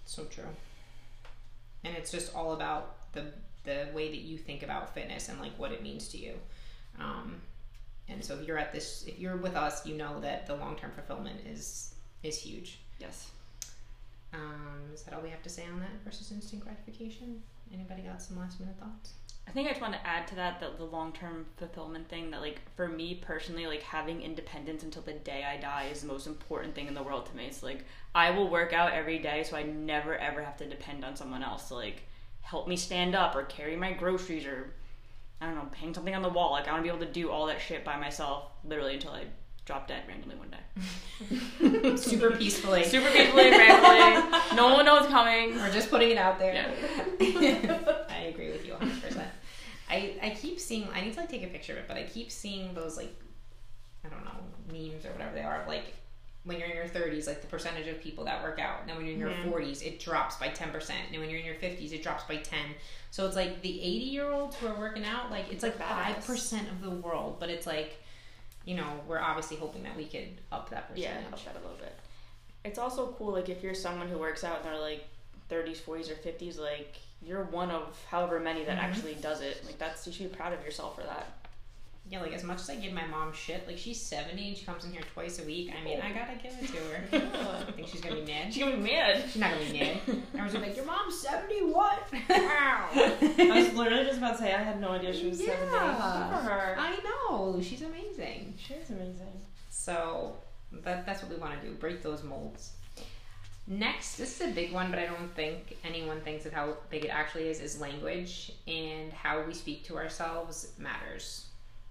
So 0.06 0.24
true. 0.26 0.44
And 1.84 1.96
it's 1.96 2.12
just 2.12 2.36
all 2.36 2.54
about 2.54 3.12
the 3.14 3.26
the 3.64 3.88
way 3.94 4.10
that 4.10 4.22
you 4.22 4.38
think 4.38 4.64
about 4.64 4.94
fitness 4.94 5.28
and 5.28 5.40
like 5.40 5.58
what 5.58 5.72
it 5.72 5.82
means 5.82 6.08
to 6.10 6.18
you. 6.18 6.36
Um, 7.00 7.42
and 8.08 8.24
so 8.24 8.36
if 8.36 8.48
you're 8.48 8.60
at 8.60 8.72
this, 8.72 9.04
if 9.08 9.20
you're 9.20 9.38
with 9.38 9.56
us, 9.56 9.86
you 9.86 9.98
know 9.98 10.20
that 10.22 10.46
the 10.46 10.56
long 10.56 10.76
term 10.76 10.92
fulfillment 10.92 11.42
is 11.48 11.96
is 12.24 12.38
huge. 12.38 12.80
Yes. 13.00 13.30
Um, 14.34 14.92
is 14.94 15.04
that 15.04 15.14
all 15.14 15.22
we 15.22 15.30
have 15.30 15.42
to 15.44 15.50
say 15.50 15.66
on 15.66 15.80
that 15.80 16.04
versus 16.04 16.32
instant 16.32 16.64
gratification? 16.64 17.42
Anybody 17.74 18.04
got 18.04 18.22
some 18.22 18.38
last 18.38 18.60
minute 18.60 18.76
thoughts? 18.80 19.14
I 19.48 19.52
think 19.52 19.68
I 19.68 19.72
just 19.72 19.82
want 19.82 19.94
to 19.94 20.06
add 20.08 20.28
to 20.28 20.36
that 20.36 20.60
that 20.60 20.78
the 20.78 20.84
long 20.86 21.14
term 21.14 21.46
fulfillment 21.58 22.10
thing 22.10 22.32
that 22.32 22.42
like 22.42 22.60
for 22.76 22.88
me 22.88 23.16
personally, 23.16 23.68
like 23.68 23.84
having 23.84 24.22
independence 24.22 24.84
until 24.84 25.02
the 25.04 25.14
day 25.14 25.44
I 25.44 25.58
die 25.58 25.88
is 25.92 26.02
the 26.02 26.08
most 26.08 26.28
important 26.28 26.76
thing 26.76 26.88
in 26.88 26.94
the 26.94 27.04
world 27.04 27.26
to 27.28 27.36
me. 27.36 27.46
It's 27.46 27.64
like 27.64 27.86
I 28.14 28.32
will 28.32 28.50
work 28.50 28.74
out 28.74 28.94
every 28.94 29.20
day 29.20 29.44
so 29.44 29.56
I 29.56 29.64
never 29.64 30.18
ever 30.18 30.44
have 30.44 30.58
to 30.58 30.68
depend 30.68 31.06
on 31.06 31.16
someone 31.16 31.44
else 31.44 31.68
to 31.70 31.76
like 31.76 32.04
help 32.42 32.68
me 32.68 32.76
stand 32.76 33.16
up 33.16 33.36
or 33.36 33.44
carry 33.44 33.76
my 33.76 33.94
groceries 33.94 34.46
or 34.46 34.74
I 35.40 35.46
don't 35.46 35.56
know, 35.56 35.68
hang 35.80 35.94
something 35.94 36.16
on 36.16 36.22
the 36.22 36.30
wall. 36.30 36.52
Like 36.52 36.68
I 36.68 36.72
want 36.72 36.84
to 36.84 36.92
be 36.92 36.96
able 36.96 37.06
to 37.06 37.12
do 37.12 37.30
all 37.30 37.46
that 37.48 37.62
shit 37.62 37.86
by 37.86 37.98
myself 37.98 38.46
literally 38.64 38.96
until 38.96 39.12
I 39.12 39.26
drop 39.66 39.88
dead 39.88 40.04
randomly 40.08 40.36
one 40.36 40.50
day. 40.52 41.96
Super 41.98 42.32
peacefully. 42.32 42.84
Super 42.84 43.10
peacefully, 43.12 43.50
randomly. 43.50 44.40
No 44.56 44.74
one 44.74 44.86
knows 44.86 45.08
coming. 45.08 45.56
We're 45.56 45.72
just 45.72 45.90
putting 45.90 46.12
it 46.12 46.18
out 46.18 46.40
there. 46.40 46.54
Yeah. 47.20 47.96
I 48.10 48.18
agree 48.28 48.52
with 48.52 48.66
you 48.66 48.74
100%. 48.74 49.26
I, 49.96 50.28
I 50.28 50.30
keep 50.32 50.60
seeing, 50.60 50.88
I 50.94 51.02
need 51.02 51.14
to 51.14 51.20
like 51.22 51.30
take 51.30 51.44
a 51.44 51.48
picture 51.48 51.74
of 51.74 51.80
it, 51.80 51.86
but 51.88 51.98
I 51.98 52.04
keep 52.04 52.32
seeing 52.32 52.74
those 52.74 52.98
like, 52.98 53.14
I 54.04 54.10
don't 54.10 54.24
know, 54.26 54.32
memes 54.72 55.06
or 55.06 55.12
whatever 55.12 55.34
they 55.34 55.44
are. 55.44 55.62
of, 55.62 55.68
Like 55.68 55.94
when 56.44 56.60
you're 56.60 56.68
in 56.70 56.76
your 56.76 56.86
30s, 56.86 57.26
like 57.28 57.42
the 57.42 57.48
percentage 57.48 57.88
of 57.88 58.00
people 58.02 58.26
that 58.26 58.44
work 58.44 58.60
out. 58.60 58.86
Now 58.88 58.96
when 58.98 59.06
you're 59.06 59.16
in 59.16 59.20
your 59.20 59.30
Mhm. 59.32 59.52
40s, 59.52 59.82
it 59.84 60.00
drops 60.00 60.36
by 60.36 60.50
10%. 60.50 60.92
And 61.12 61.20
when 61.20 61.30
you're 61.30 61.40
in 61.40 61.46
your 61.46 61.56
50s, 61.56 61.92
it 61.92 62.04
drops 62.04 62.24
by 62.26 62.38
10. 62.38 62.60
So 63.12 63.26
it's 63.26 63.36
like 63.36 63.62
the 63.62 63.82
80 63.82 63.88
year 64.06 64.30
olds 64.32 64.56
who 64.58 64.68
are 64.68 64.78
working 64.78 65.06
out, 65.06 65.32
like 65.32 65.52
it's 65.52 65.64
like 65.64 65.78
Badass. 65.80 66.24
5% 66.24 66.70
of 66.72 66.82
the 66.82 66.92
world, 66.92 67.38
but 67.40 67.50
it's 67.50 67.66
like, 67.66 68.02
you 68.66 68.76
know, 68.76 69.00
we're 69.08 69.20
obviously 69.20 69.58
hoping 69.58 69.84
that 69.84 69.96
we 69.96 70.06
could 70.06 70.40
up 70.52 70.70
that 70.70 70.92
Yeah, 70.96 71.14
percentage. 71.18 71.46
that 71.46 71.56
a 71.56 71.60
little 71.60 71.78
bit. 71.78 71.94
It's 72.64 72.78
also 72.80 73.14
cool, 73.18 73.32
like 73.34 73.50
if 73.50 73.64
you're 73.64 73.76
someone 73.76 74.08
who 74.08 74.18
works 74.18 74.44
out 74.44 74.60
in 74.60 74.66
their 74.66 74.80
like 74.80 75.06
30s, 75.50 75.78
40s, 75.78 76.10
or 76.12 76.16
50s, 76.16 76.60
like 76.60 76.96
you're 77.22 77.44
one 77.44 77.72
of 77.72 77.98
however 78.10 78.40
many 78.40 78.64
that 78.66 78.78
Mhm. 78.78 78.84
actually 78.84 79.16
does 79.16 79.42
it. 79.42 79.64
Like 79.66 79.78
that's 79.78 80.06
you 80.08 80.14
should 80.14 80.30
be 80.32 80.36
proud 80.36 80.54
of 80.54 80.64
yourself 80.64 80.96
for 80.96 81.04
that. 81.04 81.28
Yeah, 82.08 82.22
like 82.22 82.34
as 82.34 82.44
much 82.44 82.60
as 82.60 82.70
I 82.70 82.76
give 82.76 82.94
my 82.94 83.08
mom 83.08 83.34
shit, 83.34 83.66
like 83.66 83.80
she's 83.80 84.00
70 84.00 84.50
and 84.50 84.56
she 84.56 84.64
comes 84.64 84.86
in 84.86 84.92
here 84.92 85.02
twice 85.14 85.40
a 85.40 85.44
week. 85.44 85.74
I 85.76 85.84
mean, 85.84 86.00
I 86.00 86.12
gotta 86.12 86.36
give 86.36 86.54
it 86.62 86.68
to 86.68 86.78
her. 87.18 87.64
I 87.68 87.72
think 87.72 87.88
she's 87.88 88.00
gonna 88.02 88.18
be 88.18 88.32
mad. 88.32 88.54
She's 88.54 88.62
gonna 88.64 88.78
be 88.78 88.84
mad. 88.84 89.24
She's 89.24 89.38
not 89.42 89.54
gonna 89.54 89.66
be 89.72 89.80
mad. 89.80 89.98
Everyone's 90.08 90.54
gonna 90.54 90.60
be 90.66 90.68
like, 90.68 90.76
Your 90.76 90.86
mom's 90.86 91.20
70 91.20 91.62
what? 91.64 92.04
Wow. 92.30 92.90
I 92.94 93.52
was 93.56 93.74
literally 93.74 94.06
just 94.06 94.20
about 94.20 94.34
to 94.34 94.44
say 94.44 94.54
I 94.54 94.62
had 94.62 94.80
no 94.80 94.90
idea 94.90 95.14
she 95.16 95.30
was 95.30 95.40
seventy. 95.44 95.66
Good 95.66 95.72
Yeah. 95.74 96.30
for 96.44 96.44
her. 96.48 96.76
I 96.78 96.98
know, 97.32 97.60
she's 97.60 97.82
amazing. 97.82 98.54
She 98.60 98.76
is 98.76 98.92
amazing. 98.92 99.42
So 99.72 100.38
that, 100.84 101.08
that's 101.08 101.24
what 101.24 101.32
we 101.32 101.38
want 101.38 101.60
to 101.60 101.68
do 101.68 101.74
break 101.74 102.04
those 102.04 102.22
molds. 102.24 102.74
Next, 103.68 104.18
this 104.18 104.40
is 104.40 104.48
a 104.48 104.54
big 104.54 104.72
one, 104.72 104.92
but 104.92 105.00
I 105.00 105.08
don't 105.08 105.34
think 105.36 105.78
anyone 105.84 106.22
thinks 106.22 106.46
of 106.46 106.54
how 106.54 106.78
big 106.92 107.06
it 107.06 107.10
actually 107.10 107.50
is, 107.50 107.60
is 107.60 107.82
language 107.82 108.52
and 108.68 109.12
how 109.12 109.42
we 109.42 109.56
speak 109.56 109.84
to 109.86 109.98
ourselves 109.98 110.74
matters, 110.78 111.48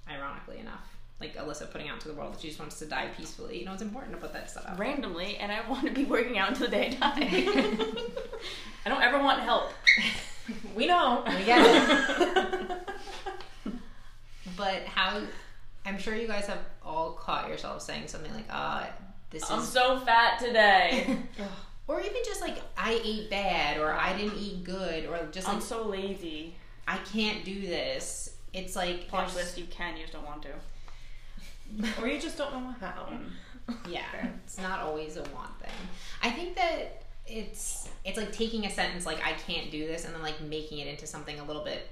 ironically 0.09 0.61
enough. 0.61 0.97
Like 1.21 1.37
Alyssa 1.37 1.71
putting 1.71 1.89
out 1.89 2.01
to 2.01 2.09
the 2.09 2.15
world 2.15 2.35
that 2.35 2.41
she 2.41 2.49
just 2.49 2.61
wants 2.61 2.79
to 2.79 2.87
die 2.87 3.09
peacefully. 3.17 3.59
You 3.59 3.65
know, 3.65 3.73
it's 3.73 3.83
important 3.83 4.13
to 4.15 4.19
put 4.19 4.33
that 4.35 4.51
stuff 4.51 4.67
out. 4.69 4.79
Randomly, 4.79 5.37
and 5.39 5.51
I 5.51 5.69
want 5.69 5.85
to 5.87 5.93
be 5.93 6.05
working 6.05 6.39
out 6.39 6.51
until 6.51 6.67
the 6.67 6.73
day 6.77 6.97
I 7.01 7.19
die. 7.19 7.29
I 8.87 8.89
don't 8.89 9.03
ever 9.03 9.19
want 9.19 9.41
help. 9.41 9.71
We 10.77 10.87
know. 10.87 11.25
We 11.27 11.45
get 11.47 11.65
it. 11.65 12.71
But 14.57 14.83
how, 14.85 15.23
I'm 15.85 15.99
sure 15.99 16.15
you 16.15 16.29
guys 16.29 16.47
have 16.47 16.59
all 16.85 17.13
caught 17.13 17.49
yourselves 17.49 17.85
saying 17.85 18.09
something 18.09 18.33
like, 18.33 18.47
uh, 18.51 18.87
this 19.35 19.51
I'm 19.51 19.61
is 19.61 19.69
so 19.69 19.99
fat 20.01 20.39
today. 20.39 21.19
or 21.87 22.01
even 22.01 22.23
just 22.25 22.41
like 22.41 22.59
I 22.79 23.01
ate 23.05 23.29
bad 23.29 23.79
or 23.79 23.93
I 23.93 24.17
didn't 24.17 24.39
eat 24.39 24.65
good 24.65 25.07
or 25.07 25.29
just 25.31 25.49
I'm 25.49 25.61
so 25.61 25.87
lazy. 25.87 26.55
I 26.89 26.99
can't 26.99 27.45
do 27.45 27.61
this. 27.61 28.37
It's 28.53 28.77
like 28.77 29.09
Plot 29.09 29.31
twist, 29.31 29.59
you 29.59 29.65
can, 29.65 29.97
you 29.97 30.03
just 30.03 30.13
don't 30.13 30.25
want 30.25 30.43
to. 30.43 32.01
or 32.03 32.09
you 32.09 32.21
just 32.21 32.39
don't 32.39 32.53
know 32.53 32.75
how. 32.81 33.09
Mm. 33.11 33.77
yeah, 33.89 34.29
it's 34.45 34.59
not 34.59 34.81
always 34.81 35.17
a 35.17 35.23
want 35.35 35.59
thing. 35.59 35.73
I 36.23 36.31
think 36.31 36.55
that 36.57 37.03
it's 37.27 37.89
it's 38.05 38.19
like 38.19 38.33
taking 38.33 38.67
a 38.67 38.71
sentence 38.71 39.07
like 39.07 39.25
I 39.25 39.33
can't 39.33 39.71
do 39.71 39.87
this 39.87 40.05
and 40.05 40.15
then 40.15 40.23
like 40.23 40.41
making 40.43 40.79
it 40.79 40.87
into 40.87 41.07
something 41.07 41.41
a 41.41 41.45
little 41.45 41.65
bit 41.65 41.89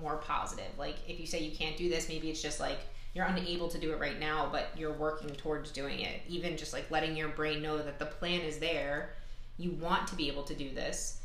more 0.00 0.16
positive. 0.16 0.78
Like 0.78 0.96
if 1.08 1.18
you 1.18 1.26
say 1.26 1.42
you 1.42 1.56
can't 1.56 1.76
do 1.76 1.88
this, 1.88 2.08
maybe 2.08 2.30
it's 2.30 2.42
just 2.42 2.60
like 2.60 2.78
you're 3.16 3.24
unable 3.24 3.66
to 3.68 3.78
do 3.78 3.92
it 3.92 3.98
right 3.98 4.20
now, 4.20 4.46
but 4.52 4.68
you're 4.76 4.92
working 4.92 5.30
towards 5.30 5.70
doing 5.72 6.00
it. 6.00 6.20
Even 6.28 6.54
just 6.58 6.74
like 6.74 6.90
letting 6.90 7.16
your 7.16 7.28
brain 7.28 7.62
know 7.62 7.78
that 7.78 7.98
the 7.98 8.04
plan 8.04 8.42
is 8.42 8.58
there, 8.58 9.14
you 9.56 9.70
want 9.70 10.06
to 10.08 10.14
be 10.14 10.28
able 10.28 10.42
to 10.42 10.54
do 10.54 10.70
this. 10.74 11.20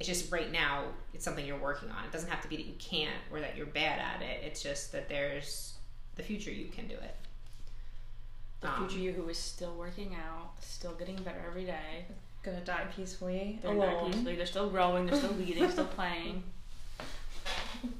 It's 0.00 0.08
just 0.08 0.32
right 0.32 0.50
now 0.50 0.82
it's 1.14 1.24
something 1.24 1.46
you're 1.46 1.56
working 1.56 1.88
on. 1.90 2.04
It 2.04 2.10
doesn't 2.10 2.28
have 2.28 2.42
to 2.42 2.48
be 2.48 2.56
that 2.56 2.66
you 2.66 2.74
can't 2.80 3.14
or 3.32 3.38
that 3.40 3.56
you're 3.56 3.66
bad 3.66 4.00
at 4.00 4.22
it. 4.22 4.42
It's 4.44 4.60
just 4.60 4.90
that 4.90 5.08
there's 5.08 5.74
the 6.16 6.24
future 6.24 6.50
you 6.50 6.66
can 6.66 6.88
do 6.88 6.94
it. 6.94 7.14
The 8.60 8.68
Um, 8.68 8.88
future 8.88 9.02
you 9.04 9.12
who 9.12 9.28
is 9.28 9.38
still 9.38 9.74
working 9.76 10.16
out, 10.16 10.50
still 10.60 10.94
getting 10.94 11.16
better 11.22 11.44
every 11.46 11.64
day. 11.64 12.06
Gonna 12.42 12.60
die 12.64 12.86
peacefully 12.94 13.60
They're 13.62 13.72
not 13.72 13.92
alone. 13.92 14.12
peacefully, 14.12 14.34
they're 14.34 14.46
still 14.46 14.68
growing, 14.70 15.06
they're 15.06 15.16
still 15.16 15.30
leading, 15.38 15.70
still 15.70 15.84
playing. 15.84 16.42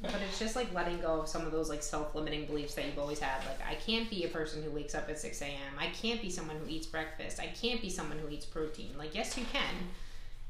But 0.03 0.17
it's 0.29 0.39
just 0.39 0.57
like 0.57 0.73
letting 0.75 1.01
go 1.01 1.21
of 1.21 1.29
some 1.29 1.47
of 1.47 1.53
those 1.53 1.69
like 1.69 1.83
self-limiting 1.83 2.47
beliefs 2.47 2.75
that 2.75 2.87
you've 2.87 2.99
always 2.99 3.19
had. 3.19 3.45
Like 3.47 3.61
I 3.69 3.75
can't 3.75 4.09
be 4.09 4.25
a 4.25 4.29
person 4.29 4.63
who 4.63 4.71
wakes 4.71 4.95
up 4.95 5.09
at 5.09 5.19
six 5.19 5.41
a.m. 5.43 5.75
I 5.79 5.87
can't 5.87 6.21
be 6.21 6.31
someone 6.31 6.57
who 6.57 6.69
eats 6.69 6.87
breakfast. 6.87 7.41
I 7.41 7.47
can't 7.47 7.81
be 7.81 7.91
someone 7.91 8.19
who 8.19 8.29
eats 8.29 8.47
protein. 8.47 8.91
Like 8.99 9.15
yes, 9.15 9.37
you 9.37 9.45
can. 9.53 9.75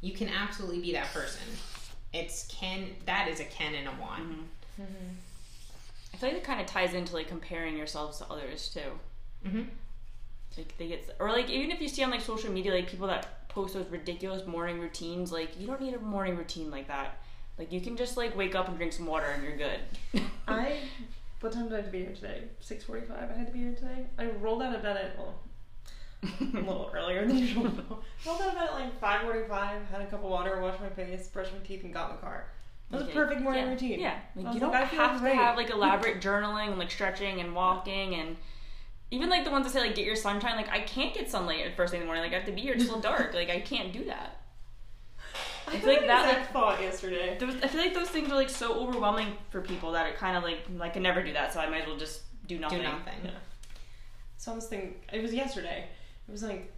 You 0.00 0.12
can 0.12 0.28
absolutely 0.28 0.80
be 0.80 0.92
that 0.92 1.12
person. 1.12 1.42
It's 2.12 2.46
can 2.48 2.88
that 3.06 3.28
is 3.28 3.40
a 3.40 3.44
can 3.44 3.74
and 3.74 3.88
a 3.88 3.92
want. 4.00 4.22
Mhm. 4.22 4.44
Mhm. 4.80 5.14
I 6.14 6.16
feel 6.18 6.28
like 6.30 6.38
it 6.38 6.44
kind 6.44 6.60
of 6.60 6.66
ties 6.66 6.94
into 6.94 7.14
like 7.14 7.28
comparing 7.28 7.76
yourselves 7.76 8.18
to 8.18 8.26
others 8.30 8.68
too. 8.72 8.98
Mm-hmm. 9.46 9.62
Like 10.56 10.74
they 10.78 10.88
get, 10.88 11.14
or 11.18 11.30
like 11.30 11.50
even 11.50 11.70
if 11.70 11.80
you 11.82 11.88
see 11.88 12.02
on 12.02 12.10
like 12.10 12.22
social 12.22 12.50
media, 12.50 12.72
like 12.72 12.88
people 12.88 13.06
that 13.08 13.48
post 13.48 13.74
those 13.74 13.86
ridiculous 13.90 14.46
morning 14.46 14.80
routines, 14.80 15.30
like 15.30 15.60
you 15.60 15.66
don't 15.66 15.80
need 15.80 15.92
a 15.94 15.98
morning 15.98 16.36
routine 16.36 16.70
like 16.70 16.88
that. 16.88 17.18
Like 17.58 17.72
you 17.72 17.80
can 17.80 17.96
just 17.96 18.16
like 18.16 18.36
wake 18.36 18.54
up 18.54 18.68
and 18.68 18.76
drink 18.76 18.92
some 18.92 19.06
water 19.06 19.26
and 19.26 19.42
you're 19.42 19.56
good. 19.56 19.80
I 20.48 20.78
what 21.40 21.52
time 21.52 21.64
did 21.64 21.74
I 21.74 21.76
have 21.76 21.86
to 21.86 21.92
be 21.92 22.00
here 22.00 22.14
today? 22.14 22.42
Six 22.60 22.84
forty 22.84 23.06
five. 23.06 23.30
I 23.30 23.36
had 23.36 23.46
to 23.46 23.52
be 23.52 23.60
here 23.60 23.74
today. 23.74 24.06
I 24.18 24.26
rolled 24.26 24.62
out 24.62 24.74
of 24.74 24.82
bed 24.82 24.96
at 24.96 25.18
well, 25.18 25.34
a 26.22 26.56
little 26.56 26.90
earlier 26.94 27.26
than 27.26 27.38
usual. 27.38 27.64
rolled 28.26 28.40
out 28.42 28.48
of 28.48 28.54
bed 28.54 28.68
at 28.68 28.74
like 28.74 29.00
five 29.00 29.22
forty 29.22 29.46
five. 29.48 29.82
Had 29.90 30.02
a 30.02 30.06
cup 30.06 30.24
of 30.24 30.30
water, 30.30 30.60
washed 30.60 30.80
my 30.80 30.90
face, 30.90 31.28
brushed 31.28 31.52
my 31.52 31.58
teeth, 31.60 31.84
and 31.84 31.94
got 31.94 32.10
in 32.10 32.16
the 32.16 32.22
car. 32.22 32.46
That 32.90 33.00
was 33.00 33.08
a 33.08 33.12
perfect 33.12 33.40
morning 33.40 33.64
yeah. 33.64 33.70
routine. 33.70 34.00
Yeah, 34.00 34.18
like 34.36 34.54
you 34.54 34.60
like, 34.60 34.60
don't 34.60 34.74
have 34.74 35.20
great. 35.20 35.30
to 35.30 35.36
have 35.36 35.56
like 35.56 35.70
elaborate 35.70 36.20
journaling 36.22 36.68
and 36.68 36.78
like 36.78 36.90
stretching 36.90 37.40
and 37.40 37.54
walking 37.54 38.14
and 38.14 38.36
even 39.10 39.28
like 39.28 39.44
the 39.44 39.50
ones 39.50 39.66
that 39.66 39.72
say 39.72 39.80
like 39.80 39.94
get 39.94 40.04
your 40.04 40.16
sunshine. 40.16 40.56
Like 40.56 40.70
I 40.70 40.80
can't 40.80 41.14
get 41.14 41.30
sunlight 41.30 41.66
at 41.66 41.76
first 41.76 41.90
thing 41.90 42.00
in 42.00 42.06
the 42.06 42.06
morning. 42.06 42.22
Like 42.22 42.32
I 42.32 42.36
have 42.36 42.46
to 42.46 42.52
be 42.52 42.60
here 42.60 42.76
till 42.76 43.00
dark. 43.00 43.34
Like 43.34 43.50
I 43.50 43.60
can't 43.60 43.92
do 43.92 44.04
that. 44.04 44.40
I, 45.66 45.72
I 45.72 45.78
feel 45.78 45.88
like 45.88 46.00
that 46.00 46.06
that, 46.06 46.28
exact 46.30 46.52
thought 46.52 46.80
yesterday. 46.80 47.36
Those, 47.38 47.54
I 47.62 47.66
feel 47.66 47.80
like 47.80 47.94
those 47.94 48.08
things 48.08 48.30
are 48.30 48.36
like 48.36 48.50
so 48.50 48.74
overwhelming 48.74 49.32
for 49.50 49.60
people 49.60 49.92
that 49.92 50.06
it 50.06 50.16
kind 50.16 50.36
of 50.36 50.42
like 50.44 50.60
I 50.80 50.88
can 50.88 51.02
never 51.02 51.22
do 51.22 51.32
that. 51.32 51.52
So 51.52 51.60
I 51.60 51.68
might 51.68 51.82
as 51.82 51.86
well 51.88 51.96
just 51.96 52.22
do 52.46 52.58
nothing. 52.58 52.78
Do 52.78 52.84
nothing. 52.84 53.14
Yeah. 53.24 53.30
So 54.36 54.52
I 54.52 54.54
was 54.54 54.66
thinking, 54.66 54.94
it 55.12 55.22
was 55.22 55.34
yesterday. 55.34 55.86
It 56.28 56.32
was 56.32 56.42
like, 56.42 56.72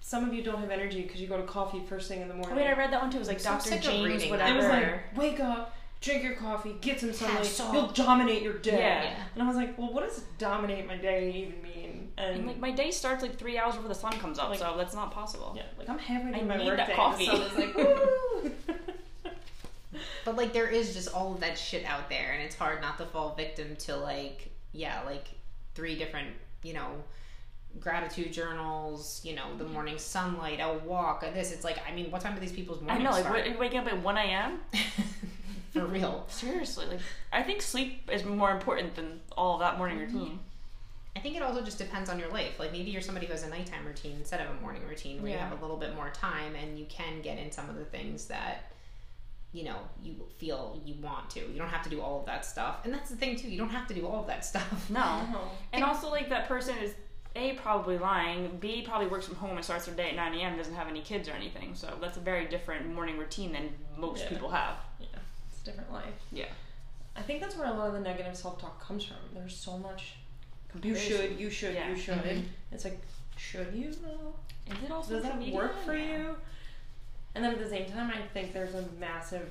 some 0.00 0.24
of 0.26 0.32
you 0.32 0.42
don't 0.42 0.60
have 0.60 0.70
energy 0.70 1.02
because 1.02 1.20
you 1.20 1.26
go 1.26 1.36
to 1.36 1.42
coffee 1.42 1.82
first 1.88 2.08
thing 2.08 2.20
in 2.22 2.28
the 2.28 2.34
Oh 2.34 2.38
morning. 2.38 2.56
wait, 2.56 2.68
I 2.68 2.72
read 2.74 2.92
that 2.92 3.02
one 3.02 3.10
too. 3.10 3.16
It 3.16 3.20
was 3.20 3.28
like 3.28 3.44
I'm 3.44 3.58
Dr. 3.58 3.68
sick 3.68 3.82
James, 3.82 4.24
whatever. 4.26 4.52
It 4.52 4.56
was 4.56 4.66
like, 4.66 5.16
wake 5.16 5.40
up, 5.40 5.74
drink 6.00 6.22
your 6.22 6.34
coffee, 6.34 6.76
get 6.80 7.00
some 7.00 7.12
sunlight, 7.12 7.44
salt. 7.46 7.74
you'll 7.74 7.86
dominate 7.88 8.42
your 8.42 8.58
day. 8.58 8.78
Yeah. 8.78 9.14
And 9.34 9.42
I 9.42 9.46
was 9.48 9.56
like, 9.56 9.76
well, 9.78 9.92
what 9.92 10.04
does 10.08 10.20
dominate 10.38 10.86
my 10.86 10.96
day 10.96 11.30
even 11.32 11.62
mean? 11.62 12.12
And, 12.18 12.36
and 12.36 12.46
like 12.46 12.58
my 12.58 12.70
day 12.70 12.90
starts 12.90 13.22
like 13.22 13.36
three 13.38 13.58
hours 13.58 13.74
before 13.74 13.88
the 13.88 13.94
sun 13.94 14.12
comes 14.12 14.38
up, 14.38 14.50
Like- 14.50 14.58
so 14.58 14.74
that's 14.76 14.94
not 14.94 15.10
possible. 15.12 15.52
yeah, 15.56 15.64
like 15.78 15.88
I'm 15.88 15.98
halfway 15.98 16.38
I 16.38 16.42
my 16.44 16.56
need 16.56 16.66
work 16.66 16.76
that 16.78 16.88
day. 16.88 16.94
coffee. 16.94 17.26
And 17.26 17.42
the 17.42 17.48
sun 17.50 17.60
like, 17.60 17.76
woo! 17.76 18.52
But 20.24 20.36
like 20.36 20.52
there 20.52 20.68
is 20.68 20.92
just 20.94 21.12
all 21.14 21.34
of 21.34 21.40
that 21.40 21.56
shit 21.58 21.84
out 21.84 22.08
there, 22.10 22.32
and 22.32 22.42
it's 22.42 22.54
hard 22.56 22.80
not 22.80 22.98
to 22.98 23.06
fall 23.06 23.34
victim 23.34 23.76
to 23.80 23.96
like 23.96 24.50
yeah, 24.72 25.00
like 25.06 25.28
three 25.74 25.96
different 25.96 26.28
you 26.62 26.74
know 26.74 26.88
gratitude 27.80 28.32
journals, 28.32 29.20
you 29.22 29.34
know, 29.34 29.54
the 29.56 29.64
morning 29.64 29.98
sunlight, 29.98 30.58
a 30.60 30.78
walk, 30.86 31.20
this. 31.34 31.52
It's 31.52 31.64
like 31.64 31.78
I 31.88 31.94
mean, 31.94 32.10
what 32.10 32.20
time 32.22 32.34
do 32.34 32.40
these 32.40 32.52
people's 32.52 32.80
I 32.82 32.86
mornings 32.98 33.04
know, 33.04 33.10
like 33.12 33.44
start? 33.44 33.58
waking 33.58 33.78
up 33.78 33.86
at 33.86 34.02
one 34.02 34.16
a.m. 34.16 34.58
For 35.80 35.86
real. 35.86 36.24
Seriously, 36.28 36.86
like 36.86 37.00
I 37.32 37.42
think 37.42 37.62
sleep 37.62 38.10
is 38.12 38.24
more 38.24 38.50
important 38.50 38.94
than 38.94 39.20
all 39.36 39.54
of 39.54 39.60
that 39.60 39.78
morning 39.78 39.98
mm-hmm. 39.98 40.18
routine. 40.18 40.38
I 41.16 41.20
think 41.20 41.34
it 41.34 41.42
also 41.42 41.62
just 41.62 41.78
depends 41.78 42.10
on 42.10 42.18
your 42.18 42.28
life. 42.28 42.58
Like 42.58 42.72
maybe 42.72 42.90
you're 42.90 43.00
somebody 43.00 43.26
who 43.26 43.32
has 43.32 43.42
a 43.42 43.48
nighttime 43.48 43.86
routine 43.86 44.16
instead 44.18 44.40
of 44.40 44.54
a 44.54 44.60
morning 44.60 44.82
routine 44.86 45.22
where 45.22 45.32
you 45.32 45.38
have 45.38 45.52
a 45.52 45.62
little 45.62 45.78
bit 45.78 45.94
more 45.94 46.10
time 46.10 46.54
and 46.54 46.78
you 46.78 46.84
can 46.90 47.22
get 47.22 47.38
in 47.38 47.50
some 47.50 47.70
of 47.70 47.76
the 47.76 47.86
things 47.86 48.26
that 48.26 48.70
you 49.52 49.64
know 49.64 49.78
you 50.02 50.14
feel 50.36 50.78
you 50.84 50.94
want 51.00 51.30
to. 51.30 51.40
You 51.40 51.56
don't 51.58 51.70
have 51.70 51.82
to 51.84 51.88
do 51.88 52.02
all 52.02 52.20
of 52.20 52.26
that 52.26 52.44
stuff. 52.44 52.84
And 52.84 52.92
that's 52.92 53.08
the 53.08 53.16
thing 53.16 53.36
too. 53.36 53.48
You 53.48 53.56
don't 53.56 53.70
have 53.70 53.86
to 53.88 53.94
do 53.94 54.06
all 54.06 54.20
of 54.20 54.26
that 54.26 54.44
stuff. 54.44 54.90
No, 54.90 55.00
No. 55.32 55.40
and 55.72 55.82
also 55.82 56.10
like 56.10 56.28
that 56.28 56.48
person 56.48 56.76
is 56.78 56.94
a 57.34 57.52
probably 57.54 57.96
lying. 57.98 58.58
B 58.60 58.82
probably 58.82 59.06
works 59.06 59.26
from 59.26 59.36
home 59.36 59.56
and 59.56 59.64
starts 59.64 59.86
their 59.86 59.94
day 59.94 60.10
at 60.10 60.16
nine 60.16 60.34
a.m. 60.34 60.56
Doesn't 60.56 60.74
have 60.74 60.88
any 60.88 61.00
kids 61.00 61.28
or 61.28 61.32
anything, 61.32 61.74
so 61.74 61.96
that's 62.00 62.18
a 62.18 62.20
very 62.20 62.46
different 62.46 62.92
morning 62.92 63.16
routine 63.16 63.52
than 63.52 63.70
most 63.96 64.24
Yeah. 64.24 64.28
people 64.28 64.50
have. 64.50 64.76
Yeah, 65.66 65.72
it's 65.72 65.78
a 65.80 65.82
different 65.82 65.92
life. 65.92 66.20
Yeah. 66.32 66.46
I 67.16 67.22
think 67.22 67.40
that's 67.40 67.56
where 67.56 67.66
a 67.66 67.72
lot 67.72 67.88
of 67.88 67.94
the 67.94 68.00
negative 68.00 68.36
self 68.36 68.60
talk 68.60 68.80
comes 68.80 69.04
from. 69.04 69.16
There's 69.34 69.56
so 69.56 69.78
much 69.78 70.14
you 70.82 70.94
should, 70.94 71.38
you 71.40 71.48
should, 71.50 71.74
Yeah. 71.74 71.88
you 71.88 71.96
should. 71.96 72.18
Mhm. 72.18 72.44
It's 72.72 72.84
like, 72.84 73.00
should 73.36 73.72
you 73.74 73.92
though? 73.92 74.34
Is 74.70 74.82
it 74.84 74.90
also 74.90 75.14
Does 75.14 75.22
that 75.22 75.38
social 75.38 75.54
work 75.54 75.84
for 75.84 75.96
Yeah. 75.96 76.18
you? 76.18 76.36
And 77.34 77.44
then 77.44 77.52
at 77.52 77.58
the 77.58 77.68
same 77.68 77.90
time, 77.90 78.10
I 78.10 78.20
think 78.34 78.52
there's 78.52 78.74
a 78.74 78.82
massive. 78.98 79.50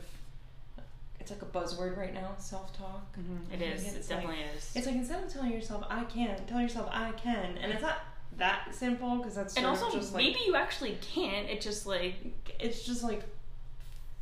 It's 1.19 1.31
like 1.31 1.41
a 1.41 1.45
buzzword 1.45 1.97
right 1.97 2.13
now, 2.13 2.35
self 2.37 2.77
talk. 2.77 3.15
Mhm, 3.17 3.51
It 3.53 3.61
is. 3.63 3.83
It 3.83 3.95
it's 3.97 4.09
like- 4.09 4.19
definitely 4.21 4.43
is. 4.55 4.71
It's 4.75 4.85
like 4.85 4.95
instead 4.95 5.23
of 5.23 5.33
telling 5.33 5.51
yourself 5.51 5.83
I 5.89 6.03
can, 6.03 6.45
tell 6.45 6.61
yourself 6.61 6.87
I 6.91 7.11
can, 7.13 7.57
and 7.57 7.71
it's 7.71 7.81
not 7.81 7.97
that 8.37 8.75
simple 8.75 9.17
because 9.17 9.33
that's 9.33 9.55
and 9.55 9.65
also, 9.65 9.89
just 9.91 10.13
like 10.13 10.23
maybe 10.25 10.39
you 10.45 10.55
actually 10.55 10.97
can't. 11.01 11.49
It's 11.49 11.65
just 11.65 11.87
like 11.87 12.15
it's 12.59 12.83
just 12.85 13.01
like 13.01 13.23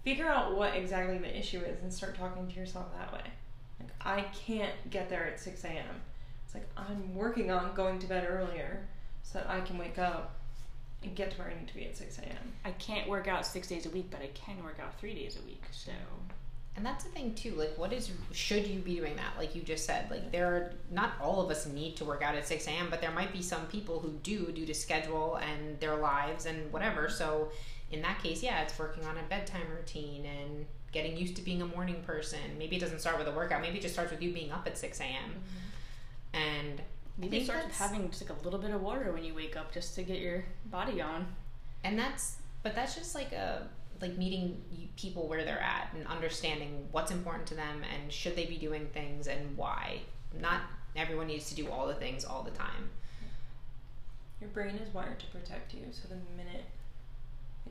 figure 0.04 0.28
out 0.28 0.56
what 0.56 0.76
exactly 0.76 1.18
the 1.18 1.38
issue 1.38 1.60
is 1.60 1.82
and 1.82 1.94
start 1.94 2.16
talking 2.16 2.48
to 2.48 2.54
yourself 2.54 2.88
that 2.98 3.12
way. 3.14 3.24
Like 3.80 3.90
I 4.02 4.22
can't 4.46 4.74
get 4.90 5.10
there 5.10 5.26
at 5.26 5.40
six 5.40 5.64
a.m. 5.64 6.02
It's 6.46 6.54
like 6.54 6.68
I'm 6.78 7.16
working 7.16 7.52
on 7.52 7.74
going 7.74 8.00
to 8.00 8.08
bed 8.08 8.28
earlier 8.30 8.88
so 9.24 9.40
that 9.40 9.50
I 9.50 9.62
can 9.62 9.78
wake 9.78 9.98
up 9.98 10.36
and 11.04 11.16
get 11.16 11.32
to 11.32 11.38
where 11.38 11.50
I 11.50 11.54
need 11.60 11.68
to 11.68 11.76
be 11.76 11.86
at 11.86 11.98
six 11.98 12.18
a.m. 12.20 12.54
I 12.66 12.72
can't 12.72 13.10
work 13.10 13.28
out 13.28 13.46
six 13.46 13.68
days 13.68 13.86
a 13.86 13.90
week, 13.90 14.08
but 14.12 14.22
I 14.22 14.28
can 14.34 14.64
work 14.64 14.80
out 14.82 15.00
three 15.00 15.14
days 15.14 15.38
a 15.42 15.46
week. 15.46 15.64
So 15.72 15.92
And 16.76 16.86
that's 16.86 17.04
the 17.04 17.10
thing 17.12 17.36
too. 17.36 17.56
Like, 17.56 17.78
what 17.78 17.94
is 17.94 18.12
should 18.32 18.66
you 18.68 18.80
be 18.80 18.96
doing 18.96 19.16
that? 19.18 19.34
Like 19.38 19.56
you 19.56 19.62
just 19.62 19.86
said, 19.86 20.10
like 20.10 20.32
there 20.32 20.48
are 20.48 20.74
not 20.92 21.14
all 21.22 21.42
of 21.42 21.50
us 21.52 21.66
need 21.68 21.96
to 21.98 22.06
work 22.06 22.22
out 22.24 22.36
at 22.36 22.48
six 22.48 22.68
a.m., 22.68 22.88
but 22.90 23.00
there 23.02 23.12
might 23.12 23.32
be 23.32 23.42
some 23.42 23.66
people 23.68 24.00
who 24.00 24.10
do 24.24 24.52
due 24.52 24.66
to 24.66 24.74
schedule 24.74 25.36
and 25.36 25.80
their 25.80 25.96
lives 25.98 26.46
and 26.46 26.72
whatever. 26.74 27.10
So, 27.10 27.50
in 27.94 28.02
that 28.02 28.22
case, 28.22 28.44
yeah, 28.44 28.62
it's 28.62 28.78
working 28.78 29.06
on 29.06 29.18
a 29.18 29.24
bedtime 29.30 29.68
routine 29.76 30.26
and 30.26 30.66
getting 30.92 31.18
used 31.18 31.36
to 31.38 31.42
being 31.42 31.62
a 31.62 31.66
morning 31.66 32.02
person. 32.06 32.40
Maybe 32.58 32.76
it 32.76 32.80
doesn't 32.80 33.00
start 33.00 33.18
with 33.18 33.28
a 33.28 33.32
workout. 33.32 33.62
Maybe 33.62 33.78
it 33.80 33.82
just 33.82 33.94
starts 33.94 34.12
with 34.12 34.22
you 34.22 34.32
being 34.34 34.52
up 34.52 34.68
at 34.68 34.78
six 34.78 35.00
a.m. 35.00 35.14
Mm-hmm. 35.14 36.36
And 36.36 36.82
maybe 37.18 37.38
I 37.38 37.40
it 37.42 37.44
starts 37.46 37.66
with 37.66 37.76
having 37.78 38.10
just 38.10 38.28
like 38.28 38.38
a 38.38 38.44
little 38.44 38.60
bit 38.60 38.72
of 38.72 38.82
water 38.82 39.12
when 39.12 39.24
you 39.24 39.34
wake 39.34 39.56
up, 39.58 39.72
just 39.74 39.96
to 39.96 40.04
get 40.04 40.20
your 40.20 40.44
body 40.66 41.02
on. 41.02 41.28
and 41.84 41.98
that's 41.98 42.38
but 42.64 42.76
that's 42.76 42.96
just 42.96 43.14
like 43.16 43.32
a 43.34 43.68
like 44.02 44.18
meeting 44.18 44.62
people 44.98 45.28
where 45.28 45.44
they're 45.46 45.60
at 45.62 45.90
and 45.96 46.06
understanding 46.08 46.88
what's 46.92 47.12
important 47.12 47.48
to 47.48 47.56
them 47.56 47.82
and 47.94 48.12
should 48.12 48.36
they 48.36 48.46
be 48.46 48.58
doing 48.58 48.88
things 48.94 49.28
and 49.28 49.56
why 49.58 50.00
not 50.42 50.62
everyone 50.96 51.28
needs 51.28 51.48
to 51.50 51.56
do 51.56 51.70
all 51.70 51.88
the 51.88 51.94
things 51.94 52.26
all 52.26 52.44
the 52.44 52.52
time 52.52 52.90
Your 54.42 54.50
brain 54.50 54.76
is 54.76 54.94
wired 54.94 55.20
to 55.20 55.26
protect 55.28 55.74
you, 55.74 55.82
so 55.92 56.08
the 56.10 56.16
minute 56.36 56.66
that 56.66 56.83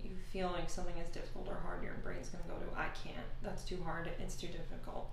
you 0.02 0.10
feel 0.32 0.50
like 0.50 0.70
something 0.70 0.96
is 0.98 1.08
difficult 1.10 1.48
or 1.48 1.56
hard, 1.64 1.82
your 1.82 1.94
brain's 2.02 2.28
gonna 2.28 2.44
go 2.48 2.54
to 2.54 2.78
I 2.78 2.88
can't. 3.04 3.26
That's 3.42 3.64
too 3.64 3.78
hard. 3.84 4.08
It's 4.20 4.34
too 4.36 4.48
difficult. 4.48 5.10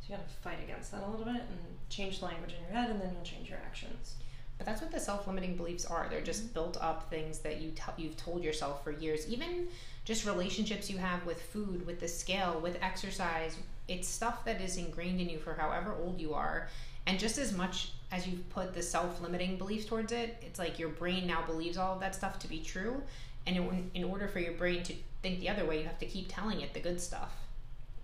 So 0.00 0.12
you 0.12 0.16
gotta 0.16 0.28
fight 0.42 0.62
against 0.62 0.92
that 0.92 1.02
a 1.02 1.08
little 1.08 1.24
bit 1.26 1.42
and 1.42 1.58
change 1.88 2.20
the 2.20 2.26
language 2.26 2.52
in 2.54 2.62
your 2.64 2.80
head, 2.80 2.90
and 2.90 3.00
then 3.00 3.12
you'll 3.12 3.22
change 3.22 3.48
your 3.48 3.58
actions. 3.58 4.14
but 4.58 4.66
that's 4.66 4.80
what 4.80 4.90
the 4.90 5.00
self-limiting 5.00 5.56
beliefs 5.56 5.84
are 5.84 6.06
they're 6.10 6.20
just 6.20 6.44
mm-hmm. 6.44 6.54
built 6.54 6.76
up 6.80 7.10
things 7.10 7.40
that 7.40 7.60
you 7.60 7.70
t- 7.72 7.82
you've 8.02 8.16
told 8.16 8.42
yourself 8.42 8.82
for 8.82 8.90
years 8.90 9.28
even 9.28 9.68
just 10.04 10.24
relationships 10.24 10.88
you 10.90 10.98
have 10.98 11.24
with 11.26 11.40
food 11.40 11.84
with 11.86 12.00
the 12.00 12.08
scale 12.08 12.58
with 12.60 12.78
exercise 12.82 13.56
it's 13.88 14.08
stuff 14.08 14.44
that 14.44 14.60
is 14.60 14.76
ingrained 14.76 15.20
in 15.20 15.28
you 15.28 15.38
for 15.38 15.54
however 15.54 15.94
old 16.02 16.20
you 16.20 16.34
are 16.34 16.68
and 17.06 17.18
just 17.18 17.38
as 17.38 17.52
much 17.56 17.92
as 18.10 18.26
you've 18.26 18.48
put 18.50 18.72
the 18.74 18.82
self-limiting 18.82 19.56
beliefs 19.56 19.84
towards 19.86 20.12
it 20.12 20.36
it's 20.42 20.58
like 20.58 20.78
your 20.78 20.88
brain 20.88 21.26
now 21.26 21.42
believes 21.44 21.76
all 21.76 21.94
of 21.94 22.00
that 22.00 22.14
stuff 22.14 22.38
to 22.38 22.48
be 22.48 22.60
true 22.60 23.02
and 23.46 23.56
in, 23.56 23.90
in 23.94 24.04
order 24.04 24.28
for 24.28 24.38
your 24.38 24.52
brain 24.52 24.82
to 24.82 24.94
think 25.22 25.40
the 25.40 25.48
other 25.48 25.64
way 25.64 25.78
you 25.78 25.84
have 25.84 25.98
to 25.98 26.06
keep 26.06 26.26
telling 26.28 26.60
it 26.60 26.74
the 26.74 26.80
good 26.80 27.00
stuff 27.00 27.32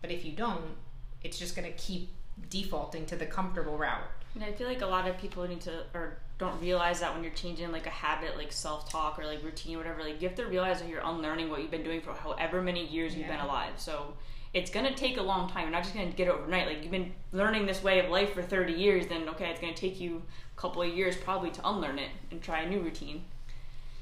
but 0.01 0.11
if 0.11 0.25
you 0.25 0.33
don't 0.33 0.77
it's 1.23 1.39
just 1.39 1.55
going 1.55 1.71
to 1.71 1.77
keep 1.79 2.11
defaulting 2.51 3.07
to 3.07 3.17
the 3.17 3.27
comfortable 3.27 3.77
route 3.77 4.11
And 4.35 4.43
I 4.43 4.53
feel 4.53 4.67
like 4.67 4.81
a 4.81 4.87
lot 4.87 5.07
of 5.07 5.19
people 5.19 5.47
need 5.47 5.61
to 5.63 5.85
or 5.95 6.19
don't 6.39 6.61
realize 6.61 7.01
that 7.01 7.15
when 7.15 7.23
you're 7.23 7.33
changing 7.33 7.71
like 7.71 7.87
a 7.87 7.91
habit, 7.91 8.37
like 8.37 8.51
self 8.51 8.91
talk 8.91 9.19
or 9.19 9.25
like 9.27 9.45
routine, 9.45 9.77
or 9.77 9.79
whatever. 9.79 10.03
Like 10.03 10.21
you 10.21 10.29
have 10.29 10.37
to 10.39 10.47
realize 10.47 10.81
that 10.81 10.89
you're 10.89 11.03
unlearning 11.05 11.51
what 11.51 11.61
you've 11.63 11.71
been 11.71 11.85
doing 11.85 12.01
for 12.01 12.13
however 12.15 12.61
many 12.61 12.87
years 12.87 13.15
you've 13.15 13.29
been 13.29 13.41
alive. 13.41 13.75
So 13.77 14.15
it's 14.53 14.71
gonna 14.71 14.95
take 14.95 15.19
a 15.19 15.23
long 15.23 15.49
time. 15.49 15.63
You're 15.65 15.73
not 15.73 15.85
just 15.85 15.95
gonna 15.95 16.11
get 16.11 16.29
it 16.29 16.31
overnight. 16.31 16.67
Like 16.67 16.83
you've 16.83 16.91
been 16.91 17.13
learning 17.33 17.67
this 17.67 17.83
way 17.83 18.01
of 18.01 18.11
life 18.11 18.33
for 18.35 18.43
30 18.43 18.73
years, 18.73 19.07
then 19.07 19.29
okay, 19.29 19.51
it's 19.51 19.61
gonna 19.61 19.75
take 19.75 20.01
you 20.01 20.23
a 20.57 20.61
couple 20.61 20.83
of 20.83 20.89
years 20.89 21.17
probably 21.17 21.51
to 21.51 21.69
unlearn 21.69 21.99
it 21.99 22.11
and 22.31 22.43
try 22.43 22.63
a 22.63 22.69
new 22.69 22.81
routine. 22.81 23.25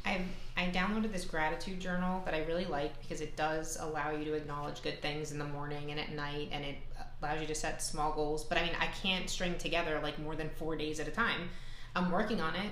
I've 0.04 0.22
I 0.56 0.70
downloaded 0.70 1.12
this 1.12 1.24
gratitude 1.24 1.80
journal 1.80 2.20
that 2.26 2.34
I 2.34 2.44
really 2.44 2.66
like 2.66 3.00
because 3.00 3.22
it 3.22 3.34
does 3.34 3.78
allow 3.80 4.10
you 4.10 4.24
to 4.26 4.34
acknowledge 4.34 4.82
good 4.82 5.00
things 5.00 5.32
in 5.32 5.38
the 5.38 5.44
morning 5.46 5.90
and 5.90 5.98
at 5.98 6.12
night, 6.12 6.50
and 6.52 6.64
it 6.64 6.76
allows 7.22 7.40
you 7.40 7.46
to 7.46 7.54
set 7.54 7.82
small 7.82 8.12
goals. 8.12 8.44
But 8.44 8.58
I 8.58 8.64
mean, 8.64 8.74
I 8.78 8.86
can't 8.86 9.28
string 9.30 9.56
together 9.56 10.00
like 10.02 10.18
more 10.18 10.36
than 10.36 10.50
four 10.50 10.76
days 10.76 11.00
at 11.00 11.08
a 11.08 11.10
time. 11.10 11.48
I'm 11.96 12.10
working 12.10 12.40
on 12.40 12.54
it. 12.56 12.70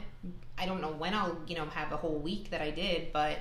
I 0.59 0.67
don't 0.67 0.83
know 0.83 0.93
when 0.93 1.15
I'll 1.15 1.39
you 1.47 1.57
know 1.57 1.65
have 1.67 1.93
a 1.93 1.97
whole 1.97 2.19
week 2.19 2.51
that 2.51 2.61
I 2.61 2.71
did, 2.71 3.13
but 3.13 3.39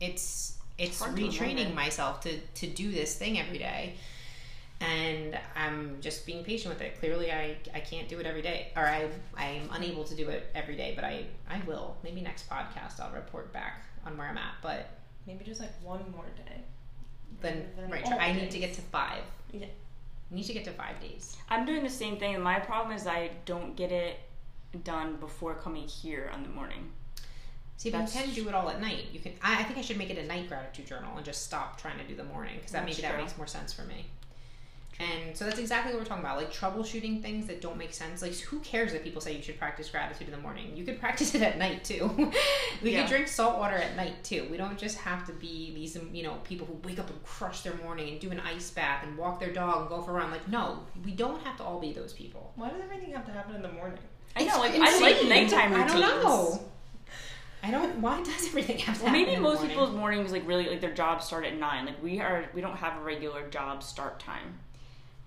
it's 0.00 0.58
it's 0.78 0.98
to 1.00 1.06
retraining 1.06 1.74
myself 1.74 2.20
to 2.22 2.38
to 2.38 2.66
do 2.66 2.90
this 2.90 3.16
thing 3.16 3.38
every 3.38 3.58
day. 3.58 3.94
And 4.84 5.38
I'm 5.56 5.98
just 6.00 6.26
being 6.26 6.44
patient 6.44 6.74
with 6.74 6.82
it. 6.82 6.98
Clearly, 7.00 7.32
I, 7.32 7.56
I 7.74 7.80
can't 7.80 8.08
do 8.08 8.18
it 8.20 8.26
every 8.26 8.42
day, 8.42 8.72
or 8.76 8.82
I 8.86 9.08
I'm 9.36 9.68
unable 9.72 10.04
to 10.04 10.14
do 10.14 10.28
it 10.28 10.46
every 10.54 10.76
day. 10.76 10.92
But 10.94 11.04
I 11.04 11.24
I 11.48 11.60
will. 11.66 11.96
Maybe 12.04 12.20
next 12.20 12.48
podcast 12.48 13.00
I'll 13.00 13.12
report 13.12 13.52
back 13.52 13.82
on 14.06 14.16
where 14.18 14.28
I'm 14.28 14.38
at. 14.38 14.54
But 14.62 14.90
Maybe 15.26 15.44
just 15.44 15.60
like 15.60 15.72
one 15.82 16.00
more 16.14 16.26
day. 16.36 16.60
then 17.40 17.66
than 17.76 17.90
right, 17.90 18.06
I 18.06 18.32
need 18.32 18.50
to 18.50 18.58
get 18.58 18.74
to 18.74 18.82
five. 18.82 19.22
Yeah. 19.52 19.66
I 20.30 20.34
need 20.34 20.44
to 20.44 20.52
get 20.52 20.64
to 20.64 20.72
five 20.72 21.00
days. 21.00 21.36
I'm 21.48 21.64
doing 21.64 21.82
the 21.82 21.88
same 21.90 22.18
thing. 22.18 22.40
My 22.40 22.58
problem 22.58 22.94
is 22.96 23.06
I 23.06 23.30
don't 23.46 23.76
get 23.76 23.90
it 23.92 24.18
done 24.82 25.16
before 25.16 25.54
coming 25.54 25.86
here 25.86 26.30
on 26.34 26.42
the 26.42 26.48
morning. 26.48 26.90
See, 27.76 27.90
but 27.90 27.98
That's- 28.06 28.14
you 28.14 28.22
can 28.34 28.34
do 28.44 28.48
it 28.48 28.54
all 28.54 28.68
at 28.68 28.80
night. 28.80 29.06
You 29.12 29.20
can. 29.20 29.32
I, 29.42 29.60
I 29.60 29.62
think 29.64 29.78
I 29.78 29.82
should 29.82 29.96
make 29.98 30.10
it 30.10 30.18
a 30.18 30.26
night 30.26 30.48
gratitude 30.48 30.86
journal 30.86 31.16
and 31.16 31.24
just 31.24 31.42
stop 31.44 31.80
trying 31.80 31.98
to 31.98 32.04
do 32.04 32.14
the 32.14 32.24
morning 32.24 32.54
because 32.56 32.72
that 32.72 32.84
That's 32.86 32.98
maybe 32.98 33.08
that 33.08 33.18
makes 33.20 33.36
more 33.36 33.46
sense 33.46 33.72
for 33.72 33.82
me. 33.82 34.06
And 35.00 35.36
so 35.36 35.44
that's 35.44 35.58
exactly 35.58 35.92
what 35.92 35.98
we're 36.00 36.06
talking 36.06 36.22
about, 36.22 36.36
like 36.36 36.52
troubleshooting 36.52 37.20
things 37.20 37.46
that 37.48 37.60
don't 37.60 37.76
make 37.76 37.92
sense. 37.92 38.22
Like, 38.22 38.32
who 38.36 38.60
cares 38.60 38.92
that 38.92 39.02
people 39.02 39.20
say 39.20 39.34
you 39.36 39.42
should 39.42 39.58
practice 39.58 39.88
gratitude 39.88 40.28
in 40.28 40.32
the 40.32 40.38
morning? 40.40 40.76
You 40.76 40.84
could 40.84 41.00
practice 41.00 41.34
it 41.34 41.42
at 41.42 41.58
night 41.58 41.82
too. 41.82 42.30
we 42.82 42.92
Yeah. 42.92 43.00
could 43.02 43.08
drink 43.10 43.26
salt 43.28 43.58
water 43.58 43.74
at 43.76 43.96
night 43.96 44.22
too. 44.22 44.46
We 44.50 44.56
don't 44.56 44.78
just 44.78 44.96
have 44.98 45.26
to 45.26 45.32
be 45.32 45.74
these, 45.74 45.98
you 46.12 46.22
know, 46.22 46.34
people 46.44 46.66
who 46.66 46.74
wake 46.88 47.00
up 47.00 47.10
and 47.10 47.20
crush 47.24 47.62
their 47.62 47.74
morning 47.74 48.08
and 48.10 48.20
do 48.20 48.30
an 48.30 48.38
ice 48.40 48.70
bath 48.70 49.02
and 49.04 49.18
walk 49.18 49.40
their 49.40 49.52
dog 49.52 49.80
and 49.80 49.88
go 49.88 50.00
for 50.00 50.12
a 50.12 50.14
run. 50.14 50.30
Like, 50.30 50.46
no, 50.48 50.78
we 51.04 51.10
don't 51.10 51.42
have 51.42 51.56
to 51.56 51.64
all 51.64 51.80
be 51.80 51.92
those 51.92 52.12
people. 52.12 52.52
Why 52.54 52.70
does 52.70 52.80
everything 52.80 53.12
have 53.14 53.26
to 53.26 53.32
happen 53.32 53.56
in 53.56 53.62
the 53.62 53.72
morning? 53.72 53.98
I 54.36 54.44
know, 54.44 54.46
It's 54.46 54.58
like 54.58 54.74
I 54.74 54.98
like 55.00 55.14
insane. 55.16 55.28
nighttime 55.28 55.74
I 55.74 55.86
don't 55.88 56.00
know. 56.00 56.60
I 57.64 57.70
don't. 57.70 58.00
Why 58.00 58.22
does 58.22 58.46
everything 58.46 58.78
have 58.78 58.98
to 58.98 59.04
Well, 59.04 59.12
happen 59.12 59.22
maybe 59.24 59.36
in 59.36 59.42
the 59.42 59.48
most 59.48 59.56
morning? 59.60 59.70
people's 59.76 59.96
mornings 59.96 60.32
like 60.32 60.46
really 60.46 60.68
like 60.68 60.80
their 60.80 60.92
jobs 60.94 61.24
start 61.24 61.44
at 61.46 61.56
nine. 61.58 61.86
Like 61.86 62.00
we 62.02 62.20
are, 62.20 62.44
we 62.54 62.60
don't 62.60 62.76
have 62.76 63.00
a 63.00 63.02
regular 63.02 63.48
job 63.48 63.82
start 63.82 64.20
time. 64.20 64.58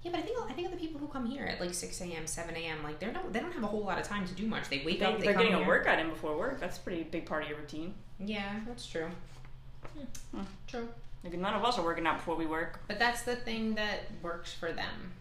Yeah, 0.03 0.11
but 0.11 0.19
I 0.19 0.23
think 0.23 0.37
I 0.49 0.53
think 0.53 0.67
of 0.67 0.71
the 0.73 0.79
people 0.79 0.99
who 0.99 1.07
come 1.07 1.25
here 1.25 1.45
at 1.45 1.59
like 1.59 1.73
six 1.73 1.99
a.m., 2.01 2.25
seven 2.27 2.55
a.m. 2.55 2.83
Like 2.83 2.99
they're 2.99 3.11
not 3.11 3.33
they 3.33 3.39
don't 3.39 3.51
have 3.51 3.63
a 3.63 3.67
whole 3.67 3.83
lot 3.83 3.99
of 3.99 4.05
time 4.05 4.25
to 4.27 4.33
do 4.33 4.45
much. 4.47 4.69
They 4.69 4.83
wake 4.85 4.99
They, 4.99 5.05
up, 5.05 5.17
they 5.19 5.25
they're 5.25 5.33
come 5.33 5.43
getting 5.43 5.57
here. 5.57 5.65
a 5.65 5.67
workout 5.67 5.99
in 5.99 6.09
before 6.09 6.37
work. 6.37 6.59
That's 6.59 6.77
a 6.77 6.81
pretty 6.81 7.03
big 7.03 7.25
part 7.25 7.43
of 7.43 7.49
your 7.49 7.57
routine. 7.59 7.93
Yeah, 8.19 8.59
that's 8.67 8.85
true. 8.85 9.07
Hmm. 10.33 10.41
True. 10.67 10.87
Like 11.23 11.33
none 11.37 11.53
of 11.55 11.63
us 11.65 11.77
are 11.79 11.83
working 11.83 12.05
out 12.05 12.17
before 12.17 12.35
we 12.35 12.45
work. 12.45 12.79
But 12.87 12.99
that's 12.99 13.23
the 13.23 13.35
thing 13.35 13.75
that 13.75 14.01
works 14.21 14.53
for 14.53 14.71
them, 14.71 15.11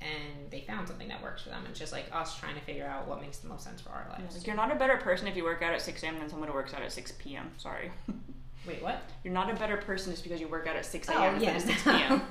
and 0.00 0.50
they 0.50 0.62
found 0.62 0.88
something 0.88 1.08
that 1.08 1.22
works 1.22 1.42
for 1.42 1.50
them. 1.50 1.62
It's 1.68 1.78
just 1.78 1.92
like 1.92 2.06
us 2.12 2.38
trying 2.38 2.54
to 2.54 2.60
figure 2.62 2.86
out 2.86 3.06
what 3.06 3.20
makes 3.20 3.38
the 3.38 3.48
most 3.48 3.64
sense 3.64 3.80
for 3.82 3.90
our 3.90 4.06
lives. 4.10 4.34
Like 4.36 4.46
you're 4.46 4.56
not 4.56 4.72
a 4.72 4.76
better 4.76 4.96
person 4.96 5.28
if 5.28 5.36
you 5.36 5.44
work 5.44 5.62
out 5.62 5.72
at 5.74 5.82
six 5.82 6.02
a.m. 6.02 6.18
than 6.18 6.28
someone 6.30 6.48
who 6.48 6.54
works 6.54 6.72
out 6.74 6.82
at 6.82 6.90
six 6.90 7.12
p.m. 7.18 7.50
Sorry, 7.58 7.92
Wait, 8.66 8.82
what? 8.82 9.02
you're 9.22 9.34
not 9.34 9.50
a 9.50 9.54
better 9.54 9.76
person 9.76 10.10
just 10.12 10.24
because 10.24 10.40
you 10.40 10.48
work 10.48 10.66
out 10.66 10.74
at 10.76 10.86
six 10.86 11.08
a.m. 11.10 11.38
yeah, 11.40 11.52
instead 11.54 11.70
of 11.76 11.78
six 11.82 11.82
p.m. 11.84 12.22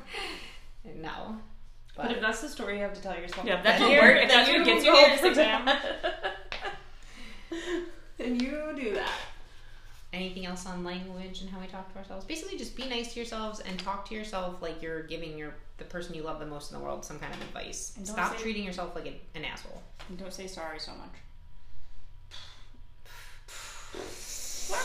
no. 1.02 1.38
But, 1.96 2.12
if 2.12 2.20
that's 2.22 2.42
the 2.42 2.50
story 2.50 2.76
you 2.78 2.82
have 2.84 2.94
to 2.94 3.02
tell 3.02 3.16
yourself, 3.18 3.46
Yeah, 3.46 3.58
if 3.60 3.64
that's 3.64 3.80
then 3.80 3.90
what 3.90 3.96
you- 3.96 4.02
work- 4.02 4.18
if 4.24 4.28
then 4.30 4.38
that's 4.38 4.50
what 4.50 4.58
you 4.60 4.66
gets 4.66 4.86
you 4.86 4.92
go 4.92 4.98
here 4.98 5.10
at 5.12 5.20
for 5.20 5.26
6 5.28 5.38
a.m.. 5.38 5.66
that. 5.66 5.82
then 8.18 8.40
you 8.40 8.74
do 8.76 8.94
that. 8.96 9.12
Anything 10.14 10.46
else 10.46 10.66
on 10.66 10.84
language 10.84 11.42
and 11.42 11.50
how 11.50 11.60
we 11.60 11.68
talk 11.68 11.92
to 11.94 12.00
ourselves? 12.00 12.26
Basically, 12.26 12.58
just 12.58 12.76
be 12.76 12.88
nice 12.88 13.14
to 13.14 13.20
yourselves 13.20 13.60
and 13.62 13.78
talk 13.80 14.08
to 14.10 14.16
yourself 14.16 14.62
like 14.62 14.82
you're 14.82 15.04
giving 15.04 15.38
your 15.38 15.54
the 15.78 15.84
person 15.86 16.14
you 16.16 16.24
love 16.24 16.40
the 16.40 16.46
most 16.46 16.72
in 16.72 16.78
the 16.78 16.84
world 16.84 17.04
some 17.04 17.20
kind 17.20 17.34
of 17.34 17.42
advice. 17.42 17.94
And 17.98 18.08
Stop 18.08 18.36
say- 18.38 18.42
treating 18.44 18.64
yourself 18.64 18.96
like 18.96 19.06
a, 19.08 19.16
an 19.38 19.44
asshole. 19.46 19.82
And 20.10 20.18
don't 20.18 20.34
say 20.34 20.48
sorry 20.48 20.80
so 20.80 20.92
much. 20.94 21.10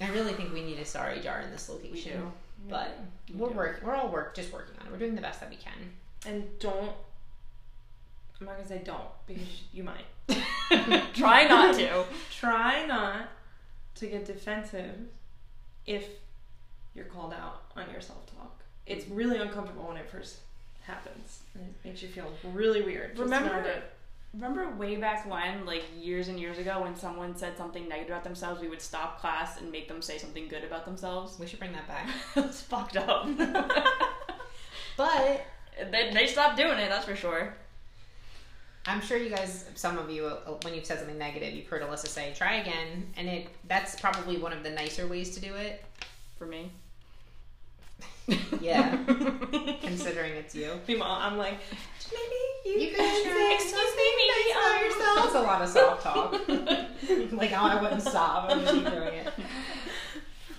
I 0.00 0.08
really 0.10 0.32
think 0.34 0.52
we 0.52 0.62
need 0.62 0.78
a 0.78 0.84
sorry 0.84 1.20
jar 1.20 1.40
in 1.40 1.50
this 1.50 1.68
location. 1.68 2.20
do. 2.20 2.32
But 2.68 2.98
We 3.28 3.36
we're 3.36 3.48
do. 3.50 3.54
work 3.54 3.80
we're 3.84 3.94
all 3.94 4.08
work 4.08 4.34
just 4.34 4.52
working 4.52 4.74
on 4.80 4.86
it. 4.86 4.92
We're 4.92 4.98
doing 4.98 5.14
the 5.14 5.20
best 5.22 5.40
that 5.40 5.50
we 5.50 5.56
can. 5.56 5.72
And 6.26 6.44
don't. 6.58 6.92
I'm 8.40 8.46
not 8.46 8.56
gonna 8.56 8.68
say 8.68 8.82
don't 8.84 9.08
because 9.26 9.62
you 9.72 9.84
might. 9.84 10.04
Try 11.14 11.44
not 11.46 11.74
to. 11.76 12.04
Try 12.30 12.86
not 12.86 13.28
to 13.96 14.06
get 14.06 14.24
defensive 14.26 14.94
if 15.86 16.06
you're 16.94 17.06
called 17.06 17.32
out 17.32 17.62
on 17.76 17.90
your 17.90 18.00
self 18.00 18.24
talk. 18.36 18.60
It's 18.86 19.08
really 19.08 19.38
uncomfortable 19.38 19.88
when 19.88 19.96
it 19.96 20.08
first 20.10 20.38
happens. 20.82 21.40
And 21.54 21.64
it 21.64 21.88
makes 21.88 22.02
you 22.02 22.08
feel 22.08 22.30
really 22.52 22.82
weird. 22.82 23.18
Remember- 23.18 23.82
Remember 24.34 24.68
way 24.76 24.96
back 24.96 25.28
when, 25.28 25.64
like 25.64 25.84
years 25.98 26.28
and 26.28 26.38
years 26.38 26.58
ago, 26.58 26.82
when 26.82 26.94
someone 26.94 27.34
said 27.34 27.56
something 27.56 27.88
negative 27.88 28.10
about 28.10 28.24
themselves, 28.24 28.60
we 28.60 28.68
would 28.68 28.82
stop 28.82 29.18
class 29.18 29.58
and 29.58 29.72
make 29.72 29.88
them 29.88 30.02
say 30.02 30.18
something 30.18 30.46
good 30.48 30.64
about 30.64 30.84
themselves. 30.84 31.38
We 31.38 31.46
should 31.46 31.58
bring 31.58 31.72
that 31.72 31.88
back. 31.88 32.06
it 32.36 32.46
was 32.46 32.60
fucked 32.60 32.98
up. 32.98 33.26
But 34.98 35.46
they, 35.90 36.10
they 36.12 36.26
stopped 36.26 36.56
doing 36.56 36.78
it, 36.78 36.88
that's 36.88 37.04
for 37.04 37.16
sure. 37.16 37.54
I'm 38.86 39.00
sure 39.02 39.18
you 39.18 39.28
guys, 39.28 39.66
some 39.74 39.98
of 39.98 40.10
you, 40.10 40.26
uh, 40.26 40.52
when 40.62 40.74
you've 40.74 40.86
said 40.86 40.98
something 40.98 41.18
negative, 41.18 41.52
you've 41.52 41.66
heard 41.66 41.82
Alyssa 41.82 42.06
say, 42.06 42.32
"Try 42.34 42.56
again," 42.56 43.12
and 43.16 43.28
it 43.28 43.48
that's 43.66 44.00
probably 44.00 44.38
one 44.38 44.52
of 44.52 44.62
the 44.62 44.70
nicer 44.70 45.06
ways 45.06 45.34
to 45.34 45.40
do 45.40 45.54
it. 45.54 45.84
For 46.38 46.46
me. 46.46 46.70
Yeah, 48.60 48.96
considering 49.82 50.32
it's 50.34 50.54
you. 50.54 50.80
meanwhile 50.86 51.18
I'm 51.20 51.36
like, 51.38 51.54
maybe 52.12 52.78
you, 52.78 52.86
You 52.86 52.94
can 52.94 52.96
could 52.96 53.22
say 53.22 53.30
try 53.30 53.52
excuse 53.54 53.72
something 53.72 54.14
me, 54.16 54.28
nice 54.28 54.36
maybe 54.36 54.50
about 54.52 54.76
um, 54.76 54.84
yourself. 54.84 55.16
That's 55.16 55.34
a 55.34 55.40
lot 55.40 55.62
of 55.62 55.68
soft 55.68 56.02
talk. 56.02 57.32
like, 57.32 57.52
oh, 57.52 57.56
I 57.56 57.82
wouldn't 57.82 58.02
stop. 58.02 58.50
I'm 58.50 58.60
just 58.60 58.74
keep 58.74 58.84
doing 58.84 59.14
it. 59.14 59.27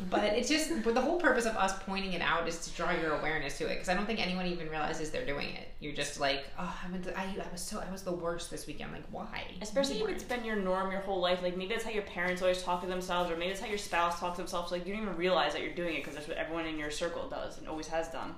But 0.10 0.24
it's 0.24 0.50
just, 0.50 0.72
but 0.84 0.93
the 0.93 1.02
whole 1.02 1.19
purpose 1.19 1.45
of 1.45 1.56
us 1.56 1.74
pointing 1.86 2.13
it 2.13 2.22
out 2.22 2.48
is 2.48 2.65
to 2.65 2.72
draw 2.76 2.91
your 2.91 3.13
awareness 3.13 3.58
to 3.60 3.65
it. 3.65 3.76
Because 3.76 3.89
I 3.89 3.93
don't 3.93 4.06
think 4.06 4.19
anyone 4.19 4.45
even 4.48 4.69
realizes 4.69 5.12
they're 5.12 5.26
doing 5.26 5.50
it. 5.50 5.67
You're 5.80 5.93
just 5.93 6.19
like, 6.19 6.45
oh, 6.58 6.76
I, 6.86 6.91
went 6.91 7.04
to, 7.06 7.17
I, 7.17 7.24
I 7.24 7.52
was 7.52 7.62
so, 7.62 7.84
I 7.88 7.91
was 7.91 8.04
the 8.04 8.12
worst 8.12 8.50
this 8.50 8.67
weekend. 8.67 8.91
Like, 8.91 9.04
why? 9.12 9.43
Especially 9.62 9.98
You 9.98 10.06
if 10.06 10.12
it's 10.12 10.24
weren't. 10.24 10.41
been 10.41 10.45
your 10.45 10.56
norm 10.56 10.91
your 10.91 11.02
whole 11.02 11.19
life. 11.19 11.41
Like 11.41 11.56
maybe 11.58 11.74
that's 11.74 11.84
how 11.84 11.91
your 11.91 12.04
parents 12.04 12.41
always 12.41 12.62
talk 12.62 12.82
to 12.82 12.88
themselves, 12.88 13.30
or 13.32 13.36
maybe 13.36 13.50
that's 13.50 13.62
how 13.62 13.67
your 13.67 13.78
spouse 13.78 14.19
talks 14.19 14.38
to 14.38 14.41
themselves. 14.41 14.72
Like 14.72 14.86
you 14.86 14.93
don't 14.93 15.04
even 15.04 15.17
realize 15.17 15.54
that 15.54 15.62
you're 15.62 15.76
doing 15.76 15.95
it 15.95 16.00
because 16.00 16.15
that's 16.15 16.28
what 16.28 16.38
everyone 16.38 16.65
in 16.65 16.78
your 16.80 16.91
circle 16.91 17.28
does 17.30 17.58
and 17.58 17.67
always 17.67 17.88
has 17.88 18.08
done. 18.10 18.36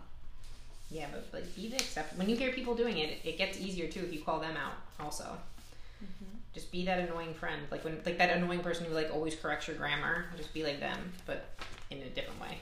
Yeah, 0.89 1.05
but 1.11 1.25
like, 1.31 1.55
be 1.55 1.69
the 1.69 1.75
exception. 1.75 2.17
When 2.17 2.29
you 2.29 2.35
hear 2.35 2.51
people 2.51 2.75
doing 2.75 2.97
it, 2.97 3.19
it 3.23 3.37
gets 3.37 3.57
easier 3.59 3.87
too 3.87 4.01
if 4.01 4.13
you 4.13 4.19
call 4.21 4.39
them 4.39 4.57
out. 4.57 4.73
Also, 4.99 5.23
mm-hmm. 5.23 6.30
Just 6.53 6.71
be 6.71 6.85
that 6.85 6.99
annoying 6.99 7.33
friend, 7.33 7.61
like 7.71 7.83
when, 7.83 7.99
like 8.05 8.17
that 8.17 8.35
annoying 8.35 8.59
person 8.59 8.85
who 8.85 8.93
like 8.93 9.09
always 9.13 9.35
corrects 9.35 9.67
your 9.67 9.77
grammar. 9.77 10.25
Just 10.37 10.53
be 10.53 10.63
like 10.63 10.79
them, 10.79 11.11
but 11.25 11.49
in 11.89 11.99
a 11.99 12.09
different 12.09 12.39
way. 12.41 12.57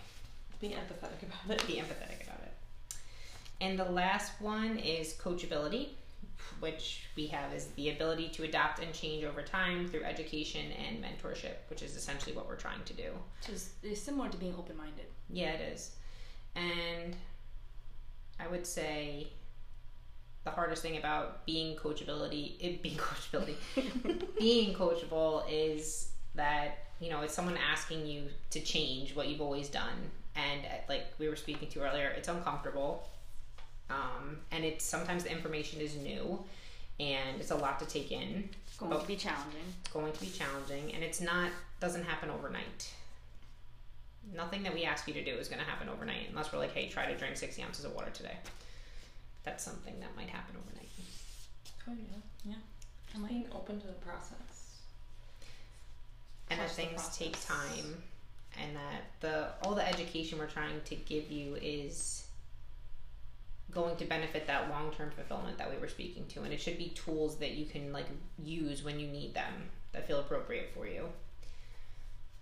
be 0.62 0.70
empathetic 0.70 1.24
about 1.24 1.60
it. 1.60 1.68
be 1.68 1.74
empathetic 1.74 2.24
about 2.24 2.42
it. 2.42 2.54
And 3.62 3.78
the 3.78 3.86
last 3.86 4.34
one 4.40 4.78
is 4.78 5.14
coachability, 5.14 5.90
which 6.60 7.08
we 7.16 7.28
have 7.28 7.54
is 7.54 7.68
the 7.76 7.90
ability 7.90 8.30
to 8.30 8.44
adapt 8.44 8.80
and 8.80 8.94
change 8.94 9.24
over 9.24 9.42
time 9.42 9.88
through 9.88 10.04
education 10.04 10.72
and 10.72 11.04
mentorship, 11.04 11.56
which 11.70 11.82
is 11.82 11.96
essentially 11.96 12.36
what 12.36 12.48
we're 12.48 12.56
trying 12.56 12.84
to 12.86 12.94
do. 12.94 13.10
Which 13.42 13.56
is, 13.56 13.72
is 13.84 14.02
similar 14.02 14.30
to 14.30 14.38
being 14.38 14.56
open 14.58 14.78
minded. 14.78 15.06
Yeah, 15.30 15.52
it 15.52 15.74
is. 15.74 15.96
And 16.56 17.16
I 18.40 18.48
would 18.48 18.66
say 18.66 19.28
the 20.44 20.52
hardest 20.52 20.82
thing 20.82 20.98
about 20.98 21.46
being 21.46 21.76
coachability, 21.76 22.54
it 22.60 22.82
being 22.82 22.98
coachability, 22.98 23.56
being 24.38 24.74
coachable 24.74 25.44
is 25.50 26.10
that 26.36 26.78
you 27.00 27.10
know 27.10 27.22
it's 27.22 27.34
someone 27.34 27.58
asking 27.58 28.06
you 28.06 28.24
to 28.52 28.60
change 28.60 29.16
what 29.16 29.28
you've 29.28 29.42
always 29.42 29.70
done, 29.70 30.12
and 30.36 30.66
uh, 30.66 30.70
like 30.88 31.06
we 31.18 31.28
were 31.28 31.36
speaking 31.36 31.70
to 31.70 31.82
earlier, 31.82 32.10
it's 32.10 32.28
uncomfortable, 32.28 33.08
um, 33.90 34.38
and 34.52 34.64
it's 34.64 34.86
sometimes 34.86 35.24
the 35.24 35.32
information 35.32 35.82
is 35.82 35.96
new, 35.96 36.44
and 37.00 37.40
it's 37.40 37.52
a 37.52 37.56
lot 37.56 37.80
to 37.80 37.86
take 37.86 38.12
in. 38.12 38.50
It's 38.68 38.78
going 38.78 39.00
to 39.00 39.08
be 39.08 39.16
challenging. 39.16 39.62
It's 39.82 39.92
going 39.92 40.12
to 40.12 40.20
be 40.20 40.28
challenging, 40.28 40.94
and 40.94 41.04
it's 41.04 41.22
not 41.22 41.52
doesn't 41.80 42.04
happen 42.04 42.30
overnight. 42.30 42.94
Nothing 44.36 44.64
that 44.64 44.74
we 44.74 44.84
ask 44.84 45.08
you 45.08 45.14
to 45.14 45.24
do 45.24 45.32
is 45.32 45.48
going 45.48 45.60
to 45.60 45.66
happen 45.66 45.90
overnight, 45.90 46.28
unless 46.30 46.54
we're 46.54 46.60
like, 46.60 46.74
"Hey, 46.74 46.88
try 46.88 47.08
to 47.08 47.18
drink 47.18 47.36
sixty 47.36 47.62
ounces 47.62 47.86
of 47.86 47.94
water 47.94 48.12
today." 48.12 48.38
That's 49.44 49.64
something 49.64 50.00
that 50.00 50.16
might 50.16 50.30
happen 50.30 50.56
overnight. 50.58 50.90
Oh 51.88 51.94
yeah. 52.46 52.56
I'm 53.16 53.22
like, 53.24 53.32
Being 53.32 53.48
open 53.56 53.80
to 53.82 53.88
the 53.88 53.94
process. 53.94 54.80
and 56.50 56.60
that 56.60 56.66
Trust 56.66 56.76
the 56.78 56.84
things 56.84 57.18
take 57.18 57.46
time 57.46 58.04
and 58.62 58.76
that 58.76 59.04
the 59.22 59.48
all 59.64 59.74
the 59.76 59.88
education 59.88 60.38
we're 60.40 60.48
trying 60.48 60.80
to 60.86 60.96
give 60.96 61.32
you 61.32 61.56
is 61.62 62.26
going 63.72 63.96
to 63.98 64.06
benefit 64.06 64.48
that 64.48 64.70
long-term 64.70 65.12
fulfillment 65.12 65.58
that 65.60 65.70
we 65.70 65.78
were 65.78 65.88
speaking 65.88 66.26
to 66.28 66.42
and 66.42 66.52
it 66.52 66.60
should 66.60 66.78
be 66.78 66.90
tools 66.90 67.38
that 67.38 67.52
you 67.52 67.66
can 67.66 67.94
like 67.94 68.08
use 68.44 68.84
when 68.84 69.00
you 69.00 69.08
need 69.08 69.34
them 69.36 69.54
that 69.92 70.08
feel 70.08 70.20
appropriate 70.20 70.72
for 70.74 70.88
you 70.88 71.08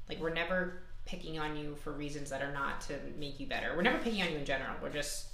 like 0.08 0.20
we're 0.22 0.34
never 0.34 0.84
picking 1.06 1.38
on 1.38 1.58
you 1.58 1.76
for 1.76 1.92
reasons 1.92 2.30
that 2.30 2.42
are 2.42 2.54
not 2.54 2.80
to 2.80 2.94
make 3.20 3.40
you 3.42 3.46
better 3.48 3.74
we're 3.76 3.82
never 3.82 3.98
picking 3.98 4.22
on 4.22 4.32
you 4.32 4.38
in 4.38 4.46
general 4.46 4.72
we're 4.82 4.90
just 4.90 5.27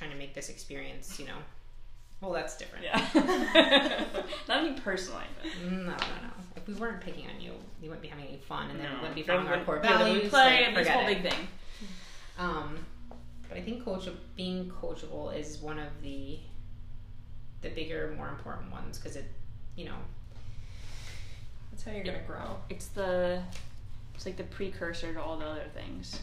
trying 0.00 0.10
to 0.10 0.16
make 0.16 0.34
this 0.34 0.48
experience 0.48 1.20
you 1.20 1.26
know 1.26 1.36
well 2.22 2.32
that's 2.32 2.56
different 2.56 2.84
yeah. 2.84 2.98
Not 4.48 4.64
me 4.64 4.72
personally, 4.82 5.24
but. 5.40 5.70
no 5.70 5.78
no 5.78 5.86
no 5.92 6.30
if 6.56 6.66
we 6.66 6.74
weren't 6.74 7.00
picking 7.02 7.26
on 7.26 7.40
you 7.40 7.52
you 7.82 7.88
wouldn't 7.90 8.02
be 8.02 8.08
having 8.08 8.26
any 8.26 8.38
fun 8.38 8.70
and 8.70 8.80
then 8.80 8.88
we 8.94 8.96
wouldn't 8.96 9.14
be 9.14 9.22
following 9.22 9.46
our 9.48 9.62
core 9.64 9.76
wouldn't- 9.76 10.00
yeah, 10.00 10.12
we 10.12 10.28
play 10.28 10.56
like, 10.56 10.66
and 10.68 10.76
this 10.76 10.88
whole 10.88 11.06
big 11.06 11.22
thing. 11.22 11.48
Um, 12.38 12.78
but 13.48 13.58
I 13.58 13.60
think 13.62 13.84
coach 13.84 14.08
being 14.36 14.70
coachable 14.82 15.36
is 15.36 15.58
one 15.58 15.78
of 15.78 15.88
the 16.02 16.38
the 17.62 17.68
bigger, 17.68 18.14
more 18.16 18.28
important 18.28 18.70
ones 18.72 18.96
because 18.98 19.16
it, 19.16 19.26
you 19.76 19.84
know, 19.84 19.96
That's 21.70 21.84
how 21.84 21.92
you're 21.92 22.04
gonna 22.04 22.22
grow. 22.26 22.56
It's 22.70 22.86
the 22.88 23.42
it's 24.14 24.24
like 24.26 24.36
the 24.38 24.44
precursor 24.44 25.12
to 25.14 25.20
all 25.22 25.36
the 25.38 25.46
other 25.46 25.66
things. 25.74 26.20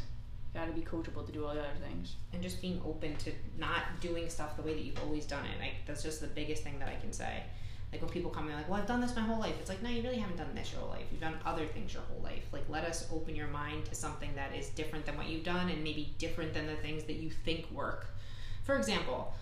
You 0.58 0.64
gotta 0.66 0.72
be 0.80 0.86
coachable 0.86 1.24
to 1.24 1.32
do 1.32 1.46
all 1.46 1.54
the 1.54 1.60
other 1.60 1.70
things. 1.88 2.16
and 2.34 2.42
just 2.42 2.62
being 2.62 2.82
open 2.84 3.16
to 3.18 3.32
not 3.60 4.00
doing 4.02 4.28
stuff 4.28 4.56
the 4.58 4.64
way 4.64 4.74
that 4.74 4.82
you've 4.82 5.00
always 5.04 5.26
done 5.26 5.46
it. 5.46 5.60
Like 5.60 5.74
that's 5.86 6.02
just 6.02 6.20
the 6.20 6.28
biggest 6.28 6.64
thing 6.64 6.80
that 6.80 6.90
I 6.90 6.96
can 6.96 7.14
say. 7.14 7.44
Like 7.92 8.02
when 8.02 8.10
people 8.10 8.32
come 8.32 8.50
in, 8.50 8.56
like, 8.56 8.68
"Well, 8.68 8.80
I've 8.80 8.88
done 8.88 9.00
this 9.00 9.16
my 9.16 9.22
whole 9.22 9.40
life." 9.40 9.56
It's 9.60 9.70
like, 9.70 9.82
no, 9.84 9.90
you 9.90 10.02
really 10.02 10.18
haven't 10.18 10.38
done 10.38 10.54
this 10.56 10.72
your 10.72 10.82
whole 10.82 10.90
life. 10.90 11.06
You've 11.12 11.22
done 11.22 11.36
other 11.46 11.66
things 11.68 11.94
your 11.94 12.02
whole 12.04 12.22
life. 12.22 12.44
Like, 12.52 12.68
let 12.70 12.84
us 12.86 13.08
open 13.14 13.36
your 13.36 13.48
mind 13.48 13.86
to 13.86 13.96
something 13.96 14.34
that 14.36 14.54
is 14.56 14.70
different 14.70 15.06
than 15.06 15.16
what 15.16 15.28
you've 15.28 15.44
done, 15.46 15.70
and 15.70 15.84
maybe 15.84 16.14
different 16.18 16.54
than 16.54 16.66
the 16.68 16.76
things 16.76 17.04
that 17.06 17.16
you 17.18 17.30
think 17.30 17.70
work. 17.72 18.08
For 18.64 18.76
example, 18.76 19.34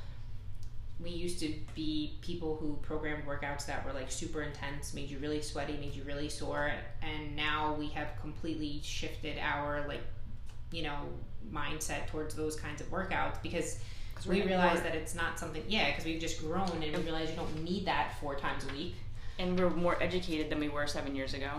we 0.99 1.09
used 1.09 1.39
to 1.39 1.53
be 1.73 2.17
people 2.21 2.55
who 2.55 2.77
programmed 2.81 3.25
workouts 3.25 3.65
that 3.65 3.83
were 3.85 3.93
like 3.93 4.11
super 4.11 4.43
intense, 4.43 4.93
made 4.93 5.09
you 5.09 5.17
really 5.19 5.41
sweaty, 5.41 5.77
made 5.77 5.93
you 5.95 6.03
really 6.03 6.29
sore, 6.29 6.71
and 7.01 7.35
now 7.35 7.73
we 7.73 7.87
have 7.87 8.09
completely 8.21 8.79
shifted 8.83 9.37
our 9.39 9.85
like, 9.87 10.01
you 10.75 10.83
know, 10.83 10.97
mindset 11.51 12.07
towards 12.07 12.35
those 12.35 12.55
kinds 12.55 12.81
of 12.81 12.87
workouts 12.91 13.41
because 13.41 13.79
we 14.27 14.41
realize 14.43 14.81
that 14.81 14.95
it's 14.95 15.15
not 15.15 15.39
something. 15.39 15.63
Yeah, 15.67 15.89
because 15.89 16.05
we've 16.05 16.19
just 16.19 16.39
grown 16.41 16.69
and 16.69 16.97
we 16.97 17.03
realize 17.03 17.29
you 17.29 17.35
don't 17.35 17.63
need 17.63 17.85
that 17.85 18.13
four 18.19 18.35
times 18.35 18.65
a 18.69 18.73
week. 18.73 18.95
and 19.37 19.59
we're 19.59 19.69
more 19.69 20.01
educated 20.01 20.49
than 20.49 20.59
we 20.59 20.69
were 20.69 20.87
seven 20.87 21.15
years 21.15 21.33
ago. 21.33 21.51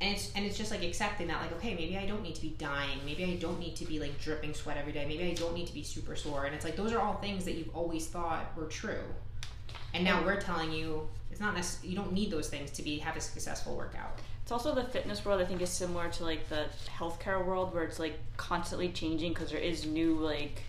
And 0.00 0.14
it's 0.14 0.32
and 0.34 0.44
it's 0.44 0.58
just 0.58 0.70
like 0.70 0.82
accepting 0.82 1.26
that, 1.28 1.40
like, 1.40 1.52
okay, 1.52 1.74
maybe 1.74 1.96
I 1.96 2.04
don't 2.06 2.22
need 2.22 2.34
to 2.34 2.42
be 2.42 2.54
dying. 2.58 2.98
Maybe 3.06 3.24
I 3.24 3.36
don't 3.36 3.58
need 3.58 3.76
to 3.76 3.84
be 3.86 3.98
like 3.98 4.20
dripping 4.20 4.52
sweat 4.54 4.76
every 4.76 4.92
day. 4.92 5.06
Maybe 5.06 5.24
I 5.30 5.34
don't 5.34 5.54
need 5.54 5.66
to 5.68 5.74
be 5.74 5.82
super 5.82 6.16
sore. 6.16 6.44
And 6.44 6.54
it's 6.54 6.64
like 6.64 6.76
those 6.76 6.92
are 6.92 7.00
all 7.00 7.14
things 7.14 7.44
that 7.46 7.54
you've 7.54 7.74
always 7.74 8.06
thought 8.06 8.44
were 8.56 8.66
true. 8.66 9.04
And 9.94 10.04
now 10.04 10.22
we're 10.24 10.40
telling 10.40 10.70
you 10.72 11.08
it's 11.30 11.40
not 11.40 11.54
necessarily 11.54 11.90
you 11.90 11.96
don't 11.96 12.12
need 12.12 12.30
those 12.30 12.48
things 12.48 12.70
to 12.72 12.82
be 12.82 12.98
have 12.98 13.16
a 13.16 13.20
successful 13.20 13.74
workout. 13.76 14.18
It's 14.46 14.52
also 14.52 14.72
the 14.76 14.84
fitness 14.84 15.24
world. 15.24 15.40
I 15.40 15.44
think 15.44 15.60
is 15.60 15.70
similar 15.70 16.08
to 16.08 16.22
like 16.22 16.48
the 16.48 16.66
healthcare 16.96 17.44
world, 17.44 17.74
where 17.74 17.82
it's 17.82 17.98
like 17.98 18.16
constantly 18.36 18.90
changing 18.90 19.32
because 19.32 19.50
there 19.50 19.58
is 19.58 19.84
new 19.84 20.14
like 20.14 20.62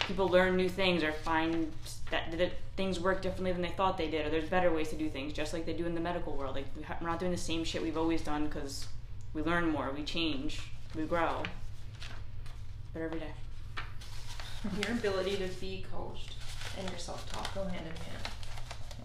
people 0.00 0.26
learn 0.28 0.56
new 0.56 0.68
things 0.68 1.04
or 1.04 1.12
find 1.12 1.70
that, 2.10 2.36
that 2.36 2.50
things 2.76 2.98
work 2.98 3.22
differently 3.22 3.52
than 3.52 3.62
they 3.62 3.68
thought 3.68 3.96
they 3.96 4.10
did, 4.10 4.26
or 4.26 4.30
there's 4.30 4.48
better 4.48 4.72
ways 4.72 4.88
to 4.88 4.96
do 4.96 5.08
things, 5.08 5.32
just 5.32 5.52
like 5.52 5.66
they 5.66 5.72
do 5.72 5.86
in 5.86 5.94
the 5.94 6.00
medical 6.00 6.32
world. 6.34 6.56
Like 6.56 6.66
we're 6.76 7.06
not 7.06 7.20
doing 7.20 7.30
the 7.30 7.38
same 7.38 7.62
shit 7.62 7.80
we've 7.80 7.96
always 7.96 8.22
done 8.22 8.46
because 8.46 8.88
we 9.34 9.42
learn 9.42 9.70
more, 9.70 9.92
we 9.96 10.02
change, 10.02 10.60
we 10.96 11.04
grow. 11.04 11.44
But 12.92 13.02
every 13.02 13.20
day. 13.20 13.32
Your 14.82 14.98
ability 14.98 15.36
to 15.36 15.46
be 15.60 15.86
coached 15.92 16.34
and 16.76 16.90
your 16.90 16.98
self 16.98 17.30
talk 17.30 17.54
go 17.54 17.62
hand 17.62 17.86
in 17.86 18.02
hand. 18.02 18.31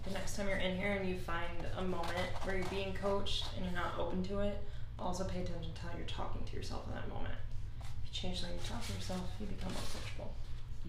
Like 0.07 0.13
the 0.13 0.19
next 0.19 0.37
time 0.37 0.47
you're 0.47 0.57
in 0.57 0.77
here 0.77 0.93
and 0.93 1.09
you 1.09 1.17
find 1.17 1.51
a 1.77 1.81
moment 1.81 2.31
where 2.43 2.55
you're 2.55 2.65
being 2.67 2.93
coached 2.93 3.43
and 3.57 3.65
you're 3.65 3.75
not 3.75 3.99
open 3.99 4.23
to 4.23 4.39
it, 4.39 4.57
also 4.97 5.25
pay 5.25 5.41
attention 5.41 5.73
to 5.73 5.81
how 5.81 5.97
you're 5.97 6.07
talking 6.07 6.45
to 6.45 6.55
yourself 6.55 6.87
in 6.87 6.93
that 6.93 7.09
moment. 7.09 7.33
If 7.81 7.87
you 8.05 8.13
change 8.13 8.39
the 8.39 8.47
way 8.47 8.53
you 8.53 8.59
talk 8.65 8.87
to 8.87 8.93
yourself, 8.93 9.19
you 9.37 9.47
become 9.47 9.73
more 9.73 9.81
coachable. 9.81 10.29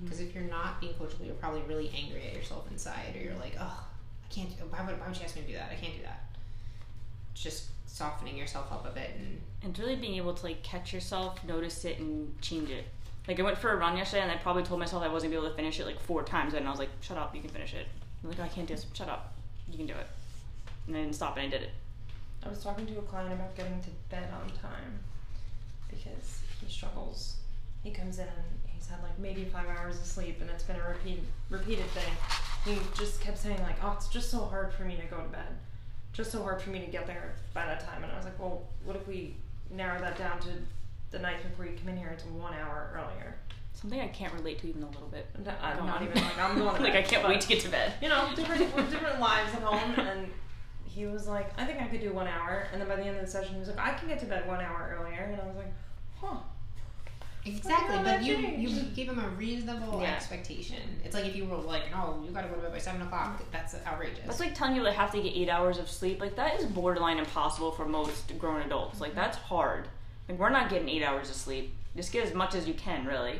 Because 0.05 0.21
if 0.21 0.33
you're 0.33 0.45
not 0.45 0.81
being 0.81 0.93
coachable, 0.95 1.27
you're 1.27 1.35
probably 1.35 1.63
really 1.63 1.91
angry 1.97 2.29
at 2.29 2.35
yourself 2.35 2.71
inside, 2.71 3.17
or 3.17 3.21
you're 3.21 3.35
like, 3.35 3.57
oh, 3.59 3.89
I 3.89 4.33
can't. 4.33 4.51
Why 4.71 4.87
would, 4.87 5.01
why 5.01 5.09
would 5.09 5.17
you 5.17 5.25
ask 5.25 5.35
me 5.35 5.43
to 5.43 5.49
do 5.49 5.55
that? 5.55 5.73
I 5.73 5.75
can't 5.75 5.97
do 5.97 6.03
that. 6.05 6.23
Just 7.35 7.71
softening 7.87 8.37
yourself 8.37 8.71
up 8.71 8.87
a 8.87 8.91
bit 8.91 9.11
and 9.19 9.41
and 9.65 9.77
really 9.81 9.97
being 9.97 10.15
able 10.15 10.35
to 10.35 10.47
like 10.47 10.63
catch 10.63 10.93
yourself, 10.93 11.43
notice 11.45 11.85
it, 11.85 11.99
and 11.99 12.41
change 12.41 12.71
it. 12.71 12.85
Like 13.27 13.41
I 13.41 13.43
went 13.43 13.59
for 13.59 13.73
a 13.73 13.77
run 13.77 13.97
yesterday, 13.97 14.23
and 14.23 14.31
I 14.31 14.37
probably 14.37 14.63
told 14.63 14.79
myself 14.79 15.03
I 15.03 15.09
wasn't 15.09 15.33
gonna 15.33 15.41
be 15.41 15.47
able 15.47 15.57
to 15.57 15.61
finish 15.61 15.81
it 15.81 15.87
like 15.87 15.99
four 15.99 16.23
times, 16.23 16.55
and 16.55 16.69
I 16.69 16.71
was 16.71 16.79
like, 16.79 16.91
"Shut 17.01 17.19
up, 17.19 17.35
you 17.35 17.41
can 17.41 17.51
finish 17.51 17.75
it." 17.75 17.89
I'm 18.23 18.31
like, 18.31 18.41
"I 18.41 18.49
can't 18.49 18.67
do 18.67 18.75
this. 18.75 18.87
Shut 18.93 19.09
up, 19.09 19.35
you 19.71 19.77
can 19.77 19.87
do 19.87 19.95
it." 19.95 20.07
And 20.87 20.97
I 20.97 21.01
didn't 21.01 21.15
stop, 21.15 21.37
and 21.37 21.47
I 21.47 21.49
did 21.49 21.63
it. 21.63 21.71
I 22.45 22.49
was 22.49 22.63
talking 22.63 22.87
to 22.87 22.99
a 22.99 23.03
client 23.03 23.33
about 23.33 23.57
getting 23.57 23.81
to 23.81 23.91
bed 24.11 24.29
on 24.33 24.49
time 24.51 25.01
because 25.89 26.41
he 26.61 26.71
struggles. 26.71 27.37
He 27.83 27.91
comes 27.91 28.19
in 28.19 28.27
and 28.27 28.61
he's 28.67 28.89
had 28.89 29.03
like 29.03 29.19
maybe 29.19 29.45
five 29.45 29.67
hours 29.69 29.99
of 29.99 30.07
sleep, 30.07 30.41
and 30.41 30.51
it's 30.51 30.63
been 30.65 30.77
a 30.77 30.89
repeat 30.89 31.23
repeated 31.51 31.87
thing. 31.87 32.13
He 32.65 32.81
just 32.97 33.21
kept 33.21 33.39
saying 33.39 33.63
like, 33.63 33.77
"Oh, 33.83 33.95
it's 33.97 34.09
just 34.09 34.31
so 34.31 34.45
hard 34.45 34.73
for 34.73 34.85
me 34.85 34.97
to 34.97 35.07
go 35.07 35.19
to 35.19 35.29
bed, 35.29 35.59
just 36.13 36.33
so 36.33 36.43
hard 36.43 36.61
for 36.61 36.71
me 36.71 36.81
to 36.81 36.87
get 36.87 37.07
there 37.07 37.35
by 37.55 37.67
that 37.67 37.81
time." 37.81 38.03
And 38.03 38.13
I 38.13 38.17
was 38.17 38.25
like, 38.25 38.39
"Well, 38.39 38.67
what 38.85 38.97
if 38.97 39.07
we 39.07 39.37
narrow 39.71 40.01
that 40.01 40.17
down 40.19 40.41
to 40.41 40.49
the 41.11 41.19
night 41.19 41.43
before 41.43 41.67
you 41.67 41.77
come 41.79 41.89
in 41.89 41.97
here 41.97 42.17
to 42.17 42.29
one 42.29 42.55
hour 42.55 42.91
earlier?" 42.95 43.37
Something 43.81 44.01
I 44.01 44.09
can't 44.09 44.33
relate 44.35 44.59
to 44.61 44.69
even 44.69 44.83
a 44.83 44.87
little 44.89 45.07
bit. 45.07 45.27
I 45.63 45.71
I'm 45.71 45.87
don't 45.87 46.03
even 46.03 46.21
like 46.21 46.37
I'm 46.39 46.59
going 46.59 46.77
to 46.77 46.83
like 46.83 46.95
I 46.95 47.03
can't 47.03 47.23
but- 47.23 47.29
wait 47.31 47.41
to 47.43 47.49
get 47.49 47.61
to 47.61 47.69
bed. 47.69 47.93
you 48.03 48.09
know, 48.09 48.29
different 48.37 48.75
different 48.91 49.21
lives 49.21 49.55
at 49.55 49.63
home, 49.63 49.95
and 50.05 50.29
he 50.85 51.07
was 51.07 51.29
like, 51.29 51.53
I 51.57 51.65
think 51.65 51.81
I 51.81 51.87
could 51.87 52.01
do 52.01 52.13
one 52.13 52.27
hour, 52.27 52.67
and 52.73 52.81
then 52.81 52.89
by 52.89 52.97
the 52.97 53.05
end 53.05 53.17
of 53.17 53.25
the 53.25 53.31
session, 53.31 53.55
he 53.55 53.61
was 53.61 53.69
like, 53.69 53.79
I 53.79 53.91
can 53.95 54.09
get 54.09 54.19
to 54.21 54.27
bed 54.27 54.49
one 54.49 54.61
hour 54.61 54.99
earlier, 55.01 55.21
and 55.21 55.41
I 55.41 55.47
was 55.47 55.57
like, 55.57 55.73
huh. 56.21 56.39
Exactly, 57.47 57.95
Well, 57.95 57.99
but 57.99 58.05
that 58.05 58.25
you 58.25 58.37
you 58.37 58.69
changed. 58.69 58.97
gave 58.97 59.09
him 59.09 59.21
a 59.21 59.29
reasonable 59.31 60.01
Yeah. 60.03 60.13
expectation. 60.17 60.83
It's 61.05 61.15
like 61.15 61.25
if 61.25 61.37
you 61.37 61.45
were 61.47 61.57
like, 61.57 61.91
no, 61.93 62.21
you 62.25 62.33
got 62.33 62.43
to 62.43 62.49
go 62.49 62.57
to 62.57 62.61
bed 62.63 62.73
by 62.73 62.79
seven 62.79 63.01
o'clock. 63.01 63.41
That's 63.53 63.77
outrageous. 63.87 64.25
That's 64.27 64.41
like 64.41 64.55
telling 64.55 64.75
you 64.75 64.83
they 64.83 64.93
have 64.93 65.13
to 65.13 65.23
get 65.23 65.35
eight 65.35 65.49
hours 65.49 65.79
of 65.79 65.89
sleep. 65.89 66.21
Like 66.21 66.35
that 66.37 66.59
is 66.59 66.67
borderline 66.67 67.19
impossible 67.19 67.71
for 67.71 67.87
most 67.87 68.37
grown 68.39 68.61
adults. 68.63 69.01
Like 69.01 69.13
mm-hmm. 69.13 69.21
that's 69.21 69.39
hard. 69.39 69.89
Like 70.29 70.39
we're 70.39 70.51
not 70.51 70.69
getting 70.69 70.89
eight 70.89 71.03
hours 71.05 71.31
of 71.31 71.37
sleep. 71.37 71.75
Just 71.97 72.13
get 72.13 72.27
as 72.27 72.35
much 72.35 72.55
as 72.57 72.67
you 72.69 72.75
can, 72.75 73.07
really. 73.07 73.37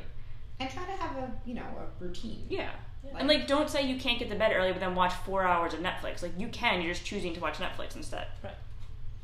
And 0.61 0.71
try 0.71 0.85
to 0.85 0.93
have 1.03 1.17
a 1.17 1.31
you 1.45 1.55
know 1.55 1.63
a 1.63 2.03
routine. 2.03 2.45
Yeah. 2.49 2.71
Yeah. 3.05 3.17
And 3.17 3.29
like, 3.29 3.47
don't 3.47 3.71
say 3.71 3.87
you 3.87 3.97
can't 3.99 4.19
get 4.19 4.29
to 4.29 4.35
bed 4.35 4.53
early, 4.55 4.73
but 4.73 4.81
then 4.81 4.97
watch 4.97 5.13
four 5.25 5.45
hours 5.45 5.73
of 5.73 5.81
Netflix. 5.81 6.21
Like 6.21 6.33
you 6.37 6.49
can. 6.49 6.83
You're 6.83 6.95
just 6.95 7.07
choosing 7.07 7.33
to 7.35 7.41
watch 7.41 7.59
Netflix 7.59 7.95
instead. 7.95 8.27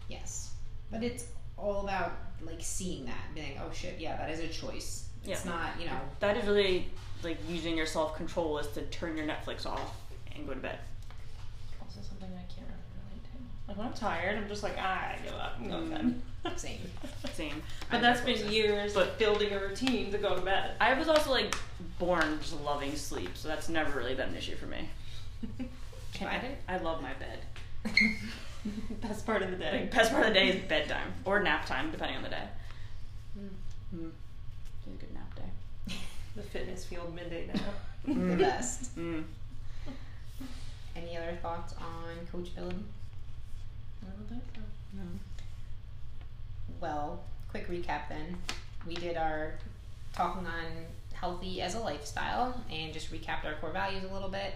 Yes, 0.09 0.53
but 0.91 1.03
it's 1.03 1.27
all 1.59 1.83
about 1.83 2.13
like 2.43 2.61
seeing 2.61 3.07
that, 3.07 3.35
being 3.35 3.59
oh 3.61 3.73
shit, 3.73 3.99
yeah, 3.99 4.17
that 4.17 4.31
is 4.31 4.39
a 4.41 4.49
choice. 4.49 5.09
It's 5.27 5.45
Yeah. 5.45 5.51
not 5.51 5.81
you 5.81 5.87
know 5.87 5.99
That 6.21 6.37
is 6.37 6.47
really 6.47 6.87
like 7.23 7.39
using 7.49 7.77
your 7.77 7.87
self 7.87 8.15
control 8.17 8.59
is 8.59 8.67
to 8.69 8.83
turn 8.87 9.17
your 9.17 9.27
Netflix 9.27 9.67
off 9.67 9.97
and 10.37 10.47
go 10.47 10.55
to 10.55 10.61
bed. 10.61 10.79
Also 11.83 12.01
something 12.01 12.29
I 12.29 12.45
can't 12.53 12.69
really 12.69 13.21
relate 13.77 13.95
to. 13.97 14.05
Like 14.05 14.09
when 14.09 14.11
I'm 14.15 14.19
tired, 14.19 14.39
I'm 14.39 14.49
just 14.49 14.63
like, 14.63 14.77
ah, 14.79 15.09
I 15.13 15.17
give 15.25 15.35
up, 15.35 15.57
I'm 15.61 15.69
going 15.69 15.91
to 15.91 15.97
bed. 16.49 16.59
same. 16.61 16.79
Same. 17.33 17.63
But 17.91 17.97
I'm 17.97 18.03
that's 18.03 18.21
the 18.21 18.35
been 18.35 18.53
years 18.53 18.95
But- 18.95 19.09
of 19.09 19.19
building 19.19 19.53
a 19.53 19.61
routine 19.61 20.11
to 20.13 20.19
go 20.19 20.35
to 20.35 20.41
bed. 20.43 20.73
I 20.81 20.95
was 20.95 21.09
also 21.09 21.31
like 21.31 21.55
born 21.99 22.39
just 22.41 22.61
loving 22.63 22.95
sleep, 22.97 23.31
so 23.35 23.49
that's 23.49 23.69
never 23.69 23.99
really 23.99 24.15
been 24.15 24.29
an 24.31 24.37
issue 24.37 24.57
for 24.57 24.67
me. 24.67 24.89
Can 26.15 26.29
I? 26.29 26.57
I 26.75 26.79
love 26.79 27.03
my 27.03 27.13
bed. 27.15 27.39
Best 29.03 29.27
part 29.27 29.43
of 29.43 29.51
the 29.51 29.57
day. 29.59 29.91
best 29.93 30.11
part 30.11 30.23
of 30.27 30.29
the 30.33 30.35
day 30.41 30.49
is 30.49 30.65
bedtime 30.69 31.13
or 31.27 31.43
nap 31.43 31.67
time, 31.67 31.91
depending 31.91 32.17
on 32.17 32.23
the 32.23 32.31
day. 32.31 32.45
Mm. 33.39 33.49
Mm. 33.95 34.11
It's 34.79 34.87
a 34.87 34.91
good 35.05 35.13
nap 35.15 35.35
day. 35.35 35.95
The 36.37 36.43
fitness 36.43 36.85
field 36.87 37.15
midday 37.15 37.47
nap. 37.47 37.61
the 38.07 38.13
Mm. 38.15 38.39
best. 38.39 38.97
Mm. 38.97 39.25
Any 40.97 41.17
other 41.17 41.37
thoughts 41.43 41.75
on 41.75 42.27
Coach 42.33 42.55
coachability? 42.57 42.83
Don't 44.17 44.29
think 44.29 44.43
so. 44.55 44.61
Well, 46.81 47.25
quick 47.49 47.69
recap 47.69 48.09
then. 48.09 48.37
We 48.87 48.95
did 48.95 49.17
our 49.17 49.55
talking 50.13 50.47
on 50.47 50.65
healthy 51.13 51.63
as 51.63 51.75
a 51.75 51.81
lifestyle 51.81 52.61
and 52.71 52.93
just 52.93 53.13
recapped 53.13 53.45
our 53.45 53.55
core 53.55 53.71
values 53.71 54.05
a 54.05 54.13
little 54.13 54.29
bit. 54.29 54.55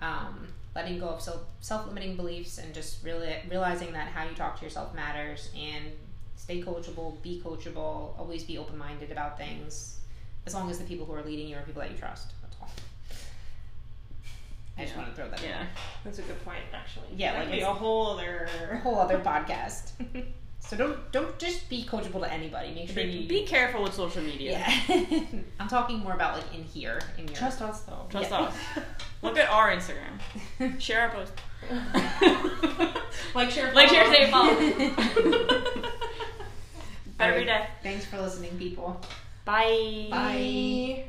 Um, 0.00 0.48
letting 0.74 0.98
go 0.98 1.08
of 1.08 1.22
self 1.60 1.86
limiting 1.86 2.16
beliefs 2.16 2.58
and 2.58 2.72
just 2.74 3.04
really 3.04 3.34
realizing 3.48 3.92
that 3.92 4.08
how 4.08 4.24
you 4.24 4.34
talk 4.34 4.58
to 4.58 4.64
yourself 4.64 4.94
matters 4.94 5.50
and 5.56 5.84
stay 6.36 6.62
coachable, 6.62 7.20
be 7.22 7.40
coachable, 7.44 8.18
always 8.18 8.44
be 8.44 8.58
open 8.58 8.78
minded 8.78 9.10
about 9.10 9.38
things. 9.38 9.98
As 10.46 10.54
long 10.54 10.70
as 10.70 10.78
the 10.78 10.84
people 10.84 11.04
who 11.06 11.12
are 11.12 11.22
leading 11.22 11.48
you 11.48 11.56
are 11.56 11.62
people 11.62 11.82
that 11.82 11.90
you 11.90 11.98
trust. 11.98 12.32
That's 14.80 14.80
all. 14.80 14.80
I 14.80 14.84
just 14.84 14.92
Yeah. 14.96 14.98
want 15.02 15.08
to 15.10 15.14
throw 15.16 15.30
that 15.30 15.42
in 15.42 15.48
Yeah. 15.50 15.58
there. 15.58 15.68
That's 16.04 16.18
a 16.18 16.22
good 16.22 16.44
point, 16.44 16.58
actually. 16.72 17.06
Yeah, 17.16 17.32
that 17.32 17.38
like 17.40 17.50
be 17.52 17.56
it's- 17.58 17.70
a 17.70 17.74
whole 17.74 18.06
other. 18.18 18.48
A 18.72 18.76
whole 18.84 18.98
other 18.98 19.18
podcast. 19.18 19.92
So 20.62 20.76
don't 20.76 21.10
don't 21.10 21.38
just 21.38 21.70
be 21.70 21.84
coachable 21.86 22.20
to 22.20 22.30
anybody. 22.30 22.74
Make 22.74 22.88
sure 22.90 23.02
Be, 23.02 23.08
you 23.10 23.26
be 23.28 23.46
careful 23.46 23.82
with 23.82 23.94
social 23.94 24.22
media. 24.22 24.62
Yeah. 24.88 25.20
I'm 25.58 25.68
talking 25.68 26.00
more 26.00 26.12
about 26.12 26.36
like 26.36 26.54
in 26.54 26.64
here 26.64 27.00
in 27.16 27.26
your 27.26 27.34
Trust 27.34 27.62
us 27.62 27.80
though. 27.80 28.06
Trust 28.10 28.30
Yeah. 28.30 28.40
us. 28.42 28.54
Look 29.22 29.38
at 29.38 29.48
our 29.48 29.74
Instagram. 29.74 30.78
Share 30.78 31.00
our 31.08 31.10
post. 31.12 31.32
like, 33.34 33.50
share, 33.50 33.72
Like, 33.72 33.88
share, 33.88 34.04
follow. 34.30 34.54
say, 34.60 34.90
follow. 35.00 35.60
Better 37.16 37.32
every 37.32 37.44
day. 37.46 37.66
Thanks 37.82 38.04
for 38.04 38.20
listening, 38.20 38.56
people. 38.58 39.00
Bye. 39.46 40.08
Bye. 40.10 41.04